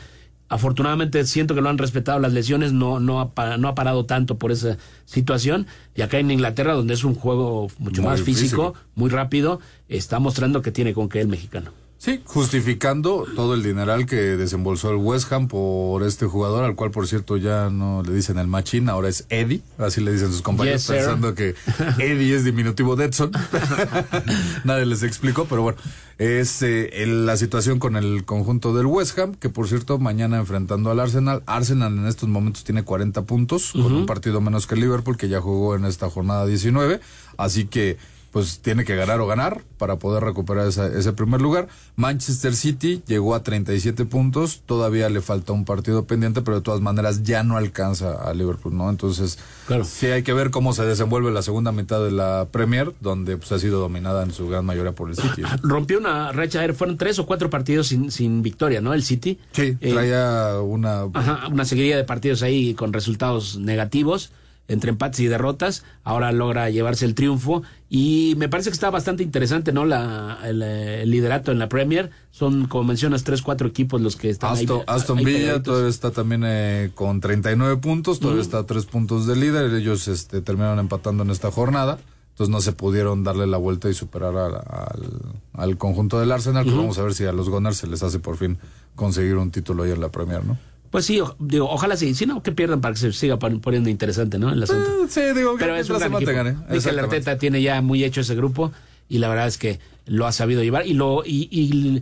[0.51, 4.39] Afortunadamente siento que lo han respetado las lesiones, no, no, ha, no ha parado tanto
[4.39, 4.77] por esa
[5.07, 5.67] situación.
[5.97, 10.61] Y acá en Inglaterra, donde es un juego mucho más físico, muy rápido, está mostrando
[10.61, 11.73] que tiene con qué el mexicano.
[12.05, 16.91] Sí, justificando todo el dineral que desembolsó el West Ham por este jugador, al cual
[16.91, 20.43] por cierto ya no le dicen el machín, ahora es Eddie, así le dicen sus
[20.43, 21.55] compañeros, pensando que
[21.99, 23.33] Eddie es diminutivo de Edson.
[24.65, 25.79] Nadie les explicó, pero bueno,
[26.19, 30.91] es eh, la situación con el conjunto del West Ham, que por cierto mañana enfrentando
[30.91, 31.43] al Arsenal.
[31.47, 35.31] Arsenal en estos momentos tiene 40 puntos, con un partido menos que el Liverpool, que
[35.31, 37.01] ya jugó en esta jornada 19,
[37.39, 37.97] así que
[38.35, 41.68] pues tiene que ganar o ganar para poder recuperar ese primer lugar.
[41.95, 46.80] Manchester City llegó a 37 puntos, todavía le falta un partido pendiente, pero de todas
[46.80, 48.91] maneras ya no alcanza a Liverpool, ¿no?
[48.91, 49.85] Entonces, claro.
[49.85, 53.53] sí hay que ver cómo se desenvuelve la segunda mitad de la Premier, donde pues,
[53.53, 55.43] ha sido dominada en su gran mayoría por el City.
[55.62, 58.95] Rompió una racha, fueron tres o cuatro partidos sin, sin victoria, ¿no?
[58.95, 59.39] El City.
[59.53, 61.05] Sí, eh, traía una...
[61.14, 64.32] Ajá, una seguidilla de partidos ahí con resultados negativos
[64.69, 69.23] entre empates y derrotas, ahora logra llevarse el triunfo y me parece que está bastante
[69.23, 69.85] interesante, ¿no?
[69.85, 74.53] La, el, liderato en la Premier, son como mencionas tres, cuatro equipos los que están
[74.53, 74.85] Aston, ahí.
[74.87, 79.37] Aston Villa todavía está también eh, con 39 puntos, todavía está a tres puntos de
[79.37, 81.99] líder, ellos este, terminaron empatando en esta jornada.
[82.31, 84.35] Entonces no se pudieron darle la vuelta y superar
[85.53, 86.65] al, conjunto del Arsenal.
[86.65, 88.59] Pues vamos a ver si a los Gunners se les hace por fin
[88.97, 90.59] conseguir un título ahí en la Premier, ¿no?
[90.95, 92.15] Pues sí, digo, ojalá sí.
[92.15, 94.53] Si no, que pierdan para que se siga poniendo interesante, ¿no?
[94.53, 94.89] El asunto.
[94.89, 96.31] Eh, sí, digo, Pero es un gran equipo.
[96.71, 98.71] Mikel Arteta tiene ya muy hecho ese grupo
[99.09, 102.01] y la verdad es que lo ha sabido llevar y lo y,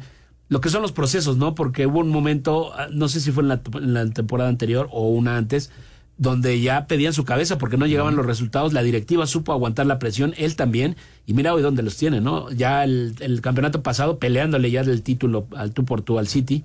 [0.50, 1.54] lo que son los procesos, ¿no?
[1.54, 3.48] Porque hubo un momento, ah, no sé si fue en
[3.94, 5.70] la, temporada anterior o una antes,
[6.18, 9.98] donde ya pedían su cabeza porque no llegaban los resultados, la directiva supo aguantar la
[9.98, 12.50] presión, él también, y mira hoy dónde los tiene, ¿no?
[12.50, 16.62] Ya el, el campeonato pasado peleándole ya del título al tú por tú al City,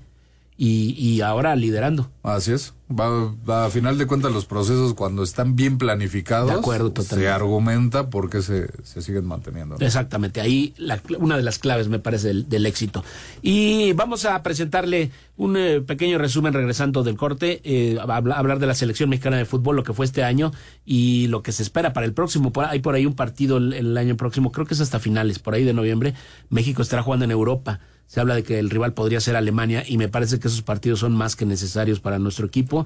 [0.57, 2.11] y, y ahora liderando.
[2.23, 2.73] Así es.
[2.89, 8.09] Va, a final de cuentas los procesos cuando están bien planificados de acuerdo, se argumenta
[8.09, 9.75] por qué se, se siguen manteniendo.
[9.79, 13.03] Exactamente, ahí la, una de las claves me parece del, éxito.
[13.41, 18.67] Y vamos a presentarle un eh, pequeño resumen regresando del corte, eh, a, hablar de
[18.67, 20.53] la selección mexicana de fútbol, lo que fue este año
[20.85, 22.53] y lo que se espera para el próximo.
[22.53, 25.55] Por, hay por ahí un partido el año próximo, creo que es hasta finales, por
[25.55, 26.13] ahí de noviembre.
[26.49, 29.97] México estará jugando en Europa se habla de que el rival podría ser Alemania y
[29.97, 32.76] me parece que esos partidos son más que necesarios para nuestro equipo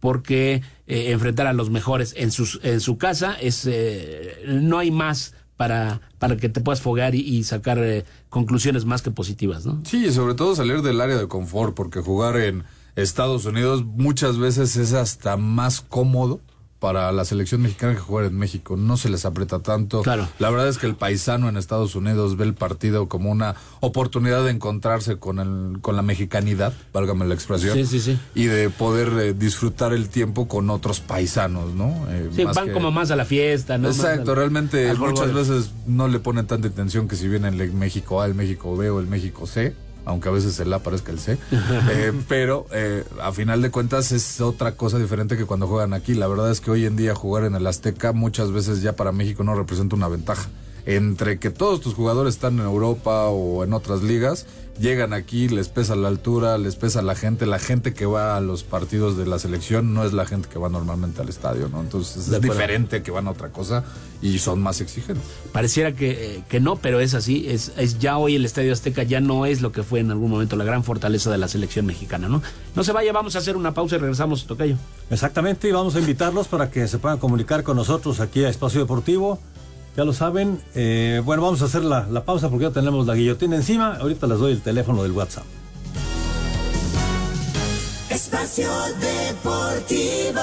[0.00, 4.90] porque eh, enfrentar a los mejores en, sus, en su casa es eh, no hay
[4.90, 9.80] más para, para que te puedas fogar y, sacar eh, conclusiones más que positivas, ¿no?
[9.84, 12.64] Sí, y sobre todo salir del área de confort, porque jugar en
[12.96, 16.40] Estados Unidos muchas veces es hasta más cómodo
[16.84, 18.76] para la selección mexicana que jugar en México.
[18.76, 20.02] No se les aprieta tanto.
[20.02, 20.28] Claro.
[20.38, 24.44] La verdad es que el paisano en Estados Unidos ve el partido como una oportunidad
[24.44, 27.72] de encontrarse con el, con la mexicanidad, válgame la expresión.
[27.72, 28.18] Sí, sí, sí.
[28.34, 32.06] Y de poder eh, disfrutar el tiempo con otros paisanos, ¿no?
[32.10, 33.88] Eh, sí, van como más a la fiesta, ¿no?
[33.88, 38.26] Exacto, realmente muchas veces no le ponen tanta atención que si viene el México A,
[38.26, 39.74] el México B o el México C
[40.04, 41.38] aunque a veces el A parezca el C.
[41.90, 46.14] Eh, pero eh, a final de cuentas es otra cosa diferente que cuando juegan aquí.
[46.14, 49.12] La verdad es que hoy en día jugar en el Azteca muchas veces ya para
[49.12, 50.48] México no representa una ventaja.
[50.86, 54.46] Entre que todos tus jugadores están en Europa o en otras ligas
[54.78, 58.40] llegan aquí, les pesa la altura, les pesa la gente, la gente que va a
[58.40, 61.80] los partidos de la selección no es la gente que va normalmente al estadio, ¿no?
[61.80, 63.84] Entonces es diferente que van a otra cosa
[64.20, 65.24] y son más exigentes.
[65.52, 69.02] Pareciera que, eh, que no, pero es así, es, es, ya hoy el Estadio Azteca
[69.02, 71.86] ya no es lo que fue en algún momento la gran fortaleza de la selección
[71.86, 72.42] mexicana, ¿no?
[72.74, 74.76] No se vaya, vamos a hacer una pausa y regresamos, Tocayo.
[75.10, 78.80] Exactamente, y vamos a invitarlos para que se puedan comunicar con nosotros aquí a Espacio
[78.80, 79.38] Deportivo
[79.96, 80.60] ya lo saben.
[80.74, 83.96] Eh, bueno, vamos a hacer la, la, pausa porque ya tenemos la guillotina encima.
[83.96, 85.44] Ahorita les doy el teléfono del WhatsApp.
[88.10, 88.68] Espacio
[89.00, 90.40] Deportivo.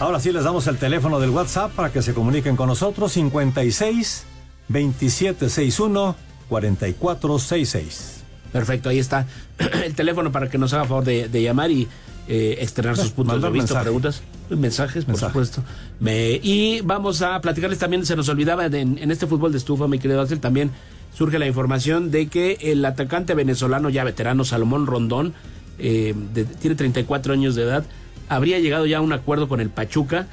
[0.00, 3.12] Ahora sí les damos el teléfono del WhatsApp para que se comuniquen con nosotros.
[3.12, 4.24] 56
[4.68, 6.16] 2761
[6.48, 8.24] 4466.
[8.52, 9.26] Perfecto, ahí está
[9.84, 11.88] el teléfono para que nos haga favor de, de llamar y
[12.28, 15.62] eh, externar sus puntos de vista, preguntas, mensajes, por supuesto.
[16.00, 19.98] Me, y vamos a platicarles también, se nos olvidaba en, este fútbol de estufa, mi
[19.98, 20.70] querido Axel, también
[21.16, 25.34] surge la información de que el atacante venezolano ya veterano Salomón Rondón,
[25.78, 26.14] eh,
[26.60, 27.84] tiene 34 años de edad,
[28.28, 30.26] habría llegado ya a un acuerdo con el Pachuca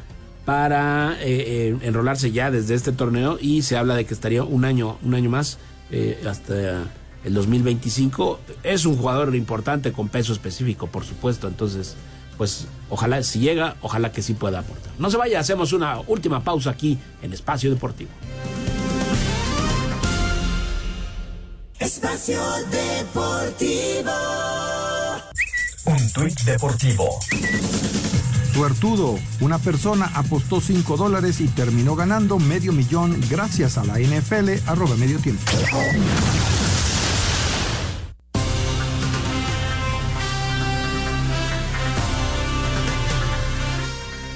[0.45, 4.97] para eh, enrolarse ya desde este torneo y se habla de que estaría un año,
[5.03, 5.59] un año más
[5.91, 6.85] eh, hasta
[7.23, 8.39] el 2025.
[8.63, 11.47] Es un jugador importante con peso específico, por supuesto.
[11.47, 11.95] Entonces,
[12.37, 14.91] pues ojalá si llega, ojalá que sí pueda aportar.
[14.97, 18.11] No se vaya, hacemos una última pausa aquí en Espacio Deportivo.
[21.79, 22.41] Espacio
[22.71, 24.11] Deportivo.
[25.85, 27.19] Un tuit deportivo.
[28.53, 34.67] Suertudo, una persona apostó 5 dólares y terminó ganando medio millón gracias a la NFL,
[34.67, 35.41] arroba medio tiempo.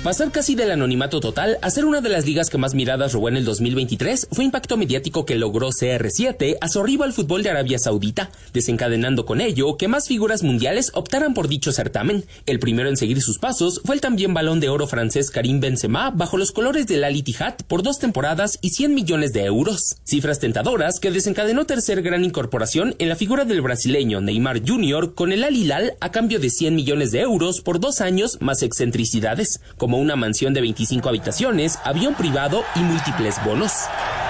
[0.05, 3.27] Pasar casi del anonimato total a ser una de las ligas que más miradas robó
[3.27, 7.49] en el 2023 fue impacto mediático que logró CR7 a su arribo al fútbol de
[7.49, 12.23] Arabia Saudita, desencadenando con ello que más figuras mundiales optaran por dicho certamen.
[12.45, 16.11] El primero en seguir sus pasos fue el también balón de oro francés Karim Benzema
[16.11, 19.95] bajo los colores del Al Ittihad por dos temporadas y 100 millones de euros.
[20.03, 25.15] Cifras tentadoras que desencadenó tercer gran incorporación en la figura del brasileño Neymar Jr.
[25.15, 28.61] con el Al Hilal a cambio de 100 millones de euros por dos años más
[28.61, 33.71] excentricidades, como una mansión de 25 habitaciones, avión privado y múltiples bonos.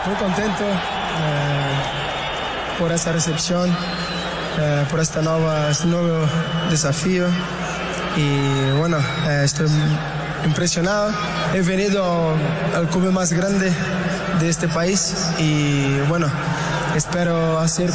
[0.05, 1.75] Muy contento eh,
[2.79, 3.69] por esa recepción,
[4.59, 6.25] eh, por esta nueva, este nuevo
[6.69, 7.27] desafío
[8.15, 8.97] y bueno,
[9.27, 9.67] eh, estoy
[10.45, 11.11] impresionado.
[11.53, 12.33] He venido
[12.75, 13.71] al club más grande
[14.39, 16.27] de este país y bueno,
[16.95, 17.89] espero hacer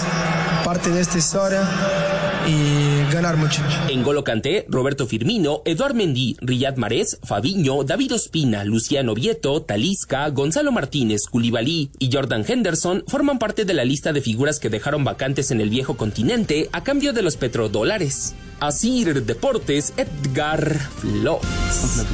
[0.64, 1.62] parte de esta historia
[2.46, 3.62] y ganar mucho.
[3.88, 10.28] En Golo Kanté, Roberto Firmino, Eduard Mendy, Riyad Mahrez, Fabiño, David Ospina, Luciano Vieto, Talisca,
[10.30, 15.04] Gonzalo Martínez, Koulibaly y Jordan Henderson forman parte de la lista de figuras que dejaron
[15.04, 18.34] vacantes en el viejo continente a cambio de los petrodólares.
[18.60, 22.06] Asir Deportes, Edgar Flores.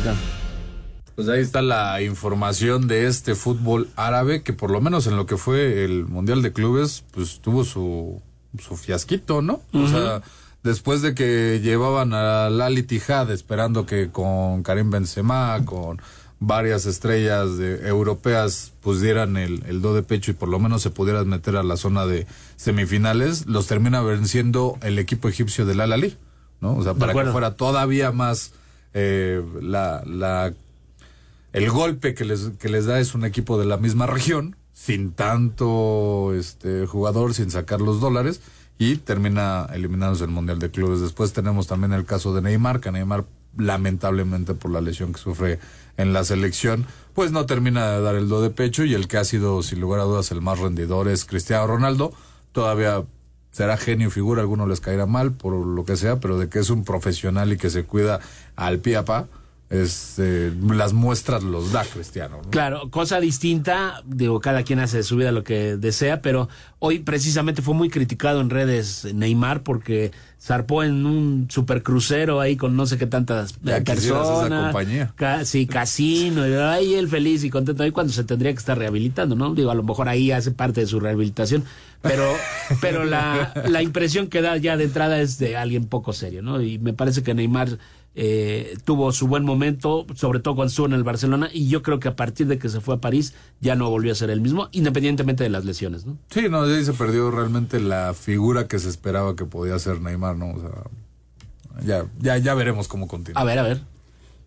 [1.17, 5.25] Pues ahí está la información de este fútbol árabe que por lo menos en lo
[5.25, 8.21] que fue el Mundial de Clubes, pues tuvo su,
[8.59, 9.61] su fiasquito, ¿no?
[9.73, 10.23] O sea,
[10.63, 16.01] después de que llevaban al Al Ittihad esperando que con Karim Benzema, con
[16.39, 20.83] varias estrellas de, europeas pues dieran el, el do de pecho y por lo menos
[20.83, 22.27] se pudieran meter a la zona de
[22.57, 26.17] semifinales, los termina venciendo el equipo egipcio del Al Ali,
[26.61, 26.77] ¿no?
[26.77, 28.53] O sea, para que fuera todavía más
[28.93, 30.53] eh, la, la
[31.53, 35.13] el golpe que les, que les da es un equipo de la misma región, sin
[35.13, 38.43] tanto este jugador, sin sacar los dólares,
[38.79, 41.01] y termina eliminándose el Mundial de Clubes.
[41.01, 43.25] Después tenemos también el caso de Neymar, que Neymar,
[43.57, 45.59] lamentablemente por la lesión que sufre
[45.97, 49.17] en la selección, pues no termina de dar el do de pecho, y el que
[49.17, 52.13] ha sido, sin lugar a dudas, el más rendidor es Cristiano Ronaldo.
[52.53, 53.03] Todavía
[53.51, 56.59] será genio figura, a algunos les caerá mal por lo que sea, pero de que
[56.59, 58.21] es un profesional y que se cuida
[58.57, 59.27] al pie a pa,
[59.71, 62.41] eh, las muestras los da Cristiano.
[62.45, 62.51] ¿no?
[62.51, 66.49] Claro, cosa distinta, digo, cada quien hace de su vida lo que desea, pero
[66.79, 72.77] hoy precisamente fue muy criticado en redes Neymar porque zarpó en un supercrucero ahí con
[72.77, 74.73] no sé qué tantas Ya quisieras esa personas.
[74.73, 75.13] compañía.
[75.17, 78.79] Ca- sí, casino, y ahí él feliz y contento ahí cuando se tendría que estar
[78.79, 79.53] rehabilitando, ¿no?
[79.55, 81.65] Digo, a lo mejor ahí hace parte de su rehabilitación,
[82.03, 82.25] pero,
[82.81, 86.61] pero la, la impresión que da ya de entrada es de alguien poco serio, ¿no?
[86.63, 87.79] Y me parece que Neymar
[88.19, 92.01] eh, tuvo su buen momento, sobre todo cuando estuvo en el Barcelona, y yo creo
[92.01, 94.41] que a partir de que se fue a París ya no volvió a ser el
[94.41, 96.17] mismo, independientemente de las lesiones, ¿no?
[96.31, 100.35] Sí, no, ahí se perdió realmente la figura que se esperaba que podía ser Neymar,
[100.35, 100.51] ¿no?
[100.51, 100.71] O sea,
[101.85, 103.41] ya, ya, ya veremos cómo continúa.
[103.41, 103.83] A ver, a ver.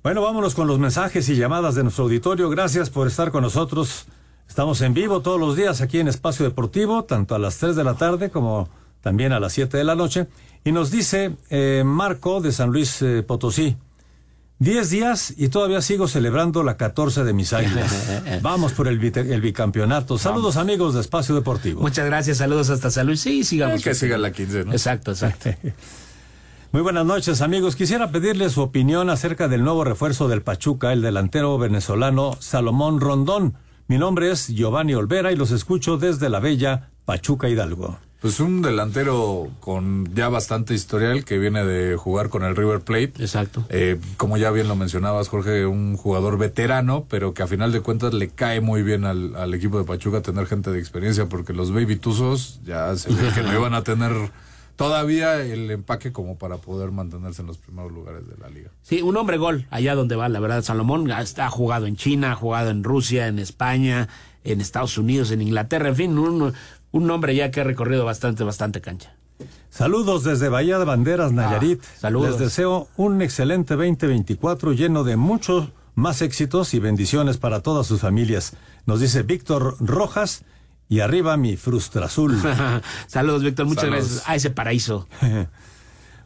[0.02, 2.50] Bueno, vámonos con los mensajes y llamadas de nuestro auditorio.
[2.50, 4.08] Gracias por estar con nosotros.
[4.48, 7.84] Estamos en vivo todos los días aquí en Espacio Deportivo, tanto a las 3 de
[7.84, 8.68] la tarde como
[9.02, 10.28] también a las 7 de la noche.
[10.64, 13.78] Y nos dice eh, Marco de San Luis eh, Potosí.
[14.60, 18.22] 10 días y todavía sigo celebrando la 14 de mis águilas.
[18.42, 20.18] Vamos por el, bicampeonato.
[20.18, 21.82] Saludos amigos de Espacio Deportivo.
[21.82, 23.22] Muchas gracias, saludos hasta San Luis.
[23.22, 23.80] Sí, sigamos.
[23.80, 24.72] Eh, que siga la 15, ¿no?
[24.74, 25.52] Exacto, exacto.
[26.74, 27.78] Muy buenas noches amigos.
[27.78, 33.56] Quisiera pedirle su opinión acerca del nuevo refuerzo del Pachuca, el delantero venezolano Salomón Rondón.
[33.88, 37.98] Mi nombre es Giovanni Olvera y los escucho desde la bella Pachuca Hidalgo.
[38.22, 43.14] Pues un delantero con ya bastante historial que viene de jugar con el River Plate.
[43.20, 43.66] Exacto.
[43.70, 47.80] Eh, como ya bien lo mencionabas, Jorge, un jugador veterano, pero que a final de
[47.80, 51.54] cuentas le cae muy bien al, al equipo de Pachuca tener gente de experiencia, porque
[51.54, 54.12] los Baby Tuzos ya se ve que no iban a tener
[54.80, 58.70] todavía el empaque como para poder mantenerse en los primeros lugares de la liga.
[58.82, 62.36] Sí, un hombre gol allá donde va, la verdad, Salomón ha jugado en China, ha
[62.36, 64.08] jugado en Rusia, en España,
[64.46, 66.54] en Estados Unidos, en Inglaterra, en fin, un,
[66.92, 69.16] un hombre ya que ha recorrido bastante, bastante cancha.
[69.70, 71.82] Saludos desde Bahía de Banderas, Nayarit.
[71.84, 72.32] Ah, saludos.
[72.32, 78.02] Les deseo un excelente 2024 lleno de muchos más éxitos y bendiciones para todas sus
[78.02, 78.54] familias.
[78.86, 80.44] Nos dice Víctor Rojas
[80.88, 82.36] Y arriba mi frustra azul.
[83.08, 83.68] Saludos, Víctor.
[83.68, 85.08] Muchas gracias a ese paraíso.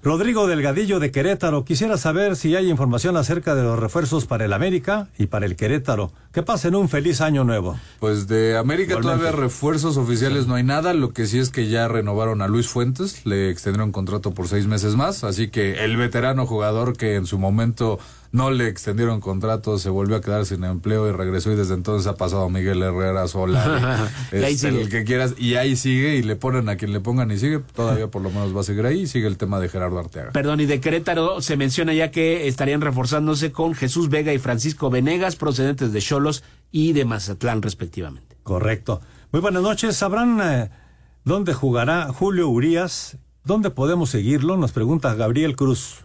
[0.04, 4.51] Rodrigo Delgadillo de Querétaro, quisiera saber si hay información acerca de los refuerzos para el
[4.51, 6.12] América y para el Querétaro.
[6.34, 7.80] Que pasen un feliz año nuevo.
[8.01, 11.88] Pues de América todavía refuerzos oficiales no hay nada, lo que sí es que ya
[11.88, 16.45] renovaron a Luis Fuentes, le extendieron contrato por seis meses más, así que el veterano
[16.45, 17.97] jugador que en su momento
[18.34, 22.07] no le extendieron contrato, se volvió a quedar sin empleo y regresó y desde entonces
[22.07, 26.36] ha pasado a Miguel Herrera Sola, este, el que quieras, y ahí sigue y le
[26.36, 29.01] ponen a quien le pongan y sigue, todavía por lo menos va a seguir ahí
[29.01, 30.31] y sigue el tema de Gerardo Arteaga.
[30.31, 34.89] Perdón, y de Querétaro se menciona ya que estarían reforzándose con Jesús Vega y Francisco
[34.89, 38.36] Venegas, procedentes de Cholos y de Mazatlán respectivamente.
[38.41, 38.99] Correcto.
[39.31, 39.95] Muy buenas noches.
[39.95, 40.71] ¿Sabrán eh,
[41.23, 43.15] dónde jugará Julio Urias?
[43.45, 44.57] ¿Dónde podemos seguirlo?
[44.57, 46.03] Nos pregunta Gabriel Cruz.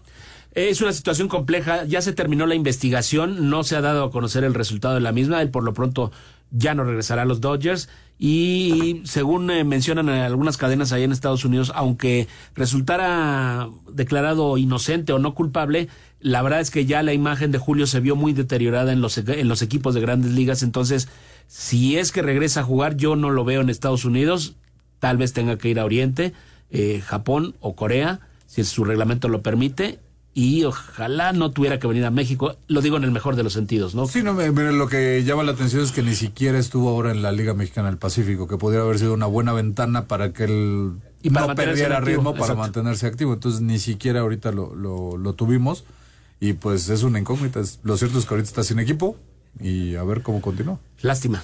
[0.53, 4.45] Es una situación compleja, ya se terminó la investigación, no se ha dado a conocer
[4.45, 6.11] el resultado de la misma, él por lo pronto
[6.51, 7.89] ya no regresará a los Dodgers.
[8.19, 12.27] Y según eh, mencionan en algunas cadenas ahí en Estados Unidos, aunque
[12.57, 15.89] resultara declarado inocente o no culpable,
[16.21, 19.19] la verdad es que ya la imagen de Julio se vio muy deteriorada en los,
[19.19, 21.09] en los equipos de grandes ligas, entonces
[21.47, 24.57] si es que regresa a jugar, yo no lo veo en Estados Unidos,
[24.99, 26.33] tal vez tenga que ir a Oriente,
[26.71, 30.01] eh, Japón o Corea, si su reglamento lo permite,
[30.39, 33.55] y ojalá no tuviera que venir a México, lo digo en el mejor de los
[33.55, 34.07] sentidos, ¿no?
[34.07, 37.32] Sí, no, lo que llama la atención es que ni siquiera estuvo ahora en la
[37.32, 40.93] Liga Mexicana del Pacífico, que podría haber sido una buena ventana para que él
[41.24, 45.82] y no perdiera ritmo para mantenerse activo, entonces ni siquiera ahorita lo, lo, tuvimos
[46.39, 49.16] y pues es una incógnita, lo cierto es que ahorita está sin equipo
[49.59, 50.78] y a ver cómo continúa.
[51.03, 51.43] Lástima.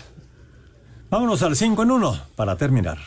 [1.11, 2.99] Vámonos al 5 en 1 para terminar.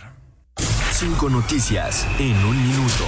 [0.92, 3.06] Cinco noticias en un minuto.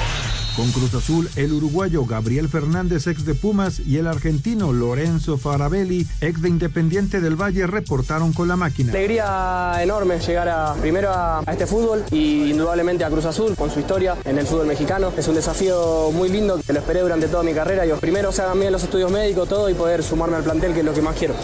[0.60, 6.06] Con Cruz Azul, el uruguayo Gabriel Fernández, ex de Pumas, y el argentino Lorenzo Farabelli,
[6.20, 8.92] ex de Independiente del Valle, reportaron con la máquina.
[8.92, 13.80] Alegría enorme llegar a, primero a, este fútbol y indudablemente a Cruz Azul con su
[13.80, 15.14] historia en el fútbol mexicano.
[15.18, 17.86] Es un desafío muy lindo que lo esperé durante toda mi carrera.
[17.86, 20.80] Yo primero se hagan bien los estudios médicos, todo y poder sumarme al plantel, que
[20.80, 21.36] es lo que más quiero.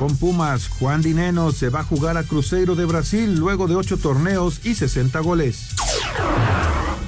[0.00, 3.96] Con Pumas, Juan Dineno se va a jugar a Cruzeiro de Brasil luego de ocho
[3.96, 5.68] torneos y 60 goles.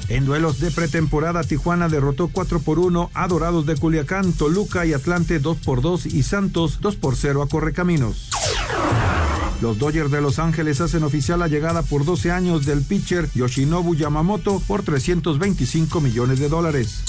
[0.08, 4.94] En duelos de pretemporada, Tijuana derrotó 4 por 1 a Dorados de Culiacán, Toluca y
[4.94, 8.30] Atlante 2 por 2 y Santos 2 por 0 a Correcaminos.
[9.60, 13.94] Los Dodgers de Los Ángeles hacen oficial la llegada por 12 años del pitcher Yoshinobu
[13.96, 17.02] Yamamoto por 325 millones de dólares.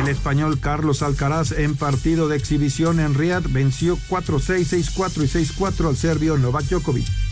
[0.00, 5.88] El español Carlos Alcaraz en partido de exhibición en Riyadh venció 4-6, 6-4 y 6-4
[5.88, 7.29] al serbio Novak Djokovic.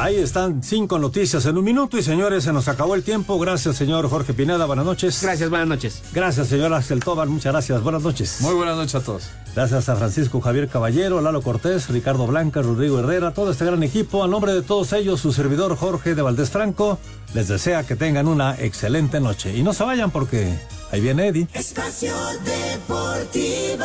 [0.00, 3.38] Ahí están cinco noticias en un minuto y señores, se nos acabó el tiempo.
[3.38, 4.64] Gracias, señor Jorge Pineda.
[4.64, 5.20] Buenas noches.
[5.22, 6.02] Gracias, buenas noches.
[6.14, 7.28] Gracias, señor Axel Tobar.
[7.28, 7.82] Muchas gracias.
[7.82, 8.40] Buenas noches.
[8.40, 9.28] Muy buenas noches a todos.
[9.54, 14.24] Gracias a Francisco Javier Caballero, Lalo Cortés, Ricardo Blanca, Rodrigo Herrera, todo este gran equipo.
[14.24, 16.98] A nombre de todos ellos, su servidor Jorge de Valdés Franco
[17.34, 19.54] les desea que tengan una excelente noche.
[19.54, 20.58] Y no se vayan porque
[20.90, 21.46] ahí viene Eddie.
[21.52, 23.84] Espacio Deportivo.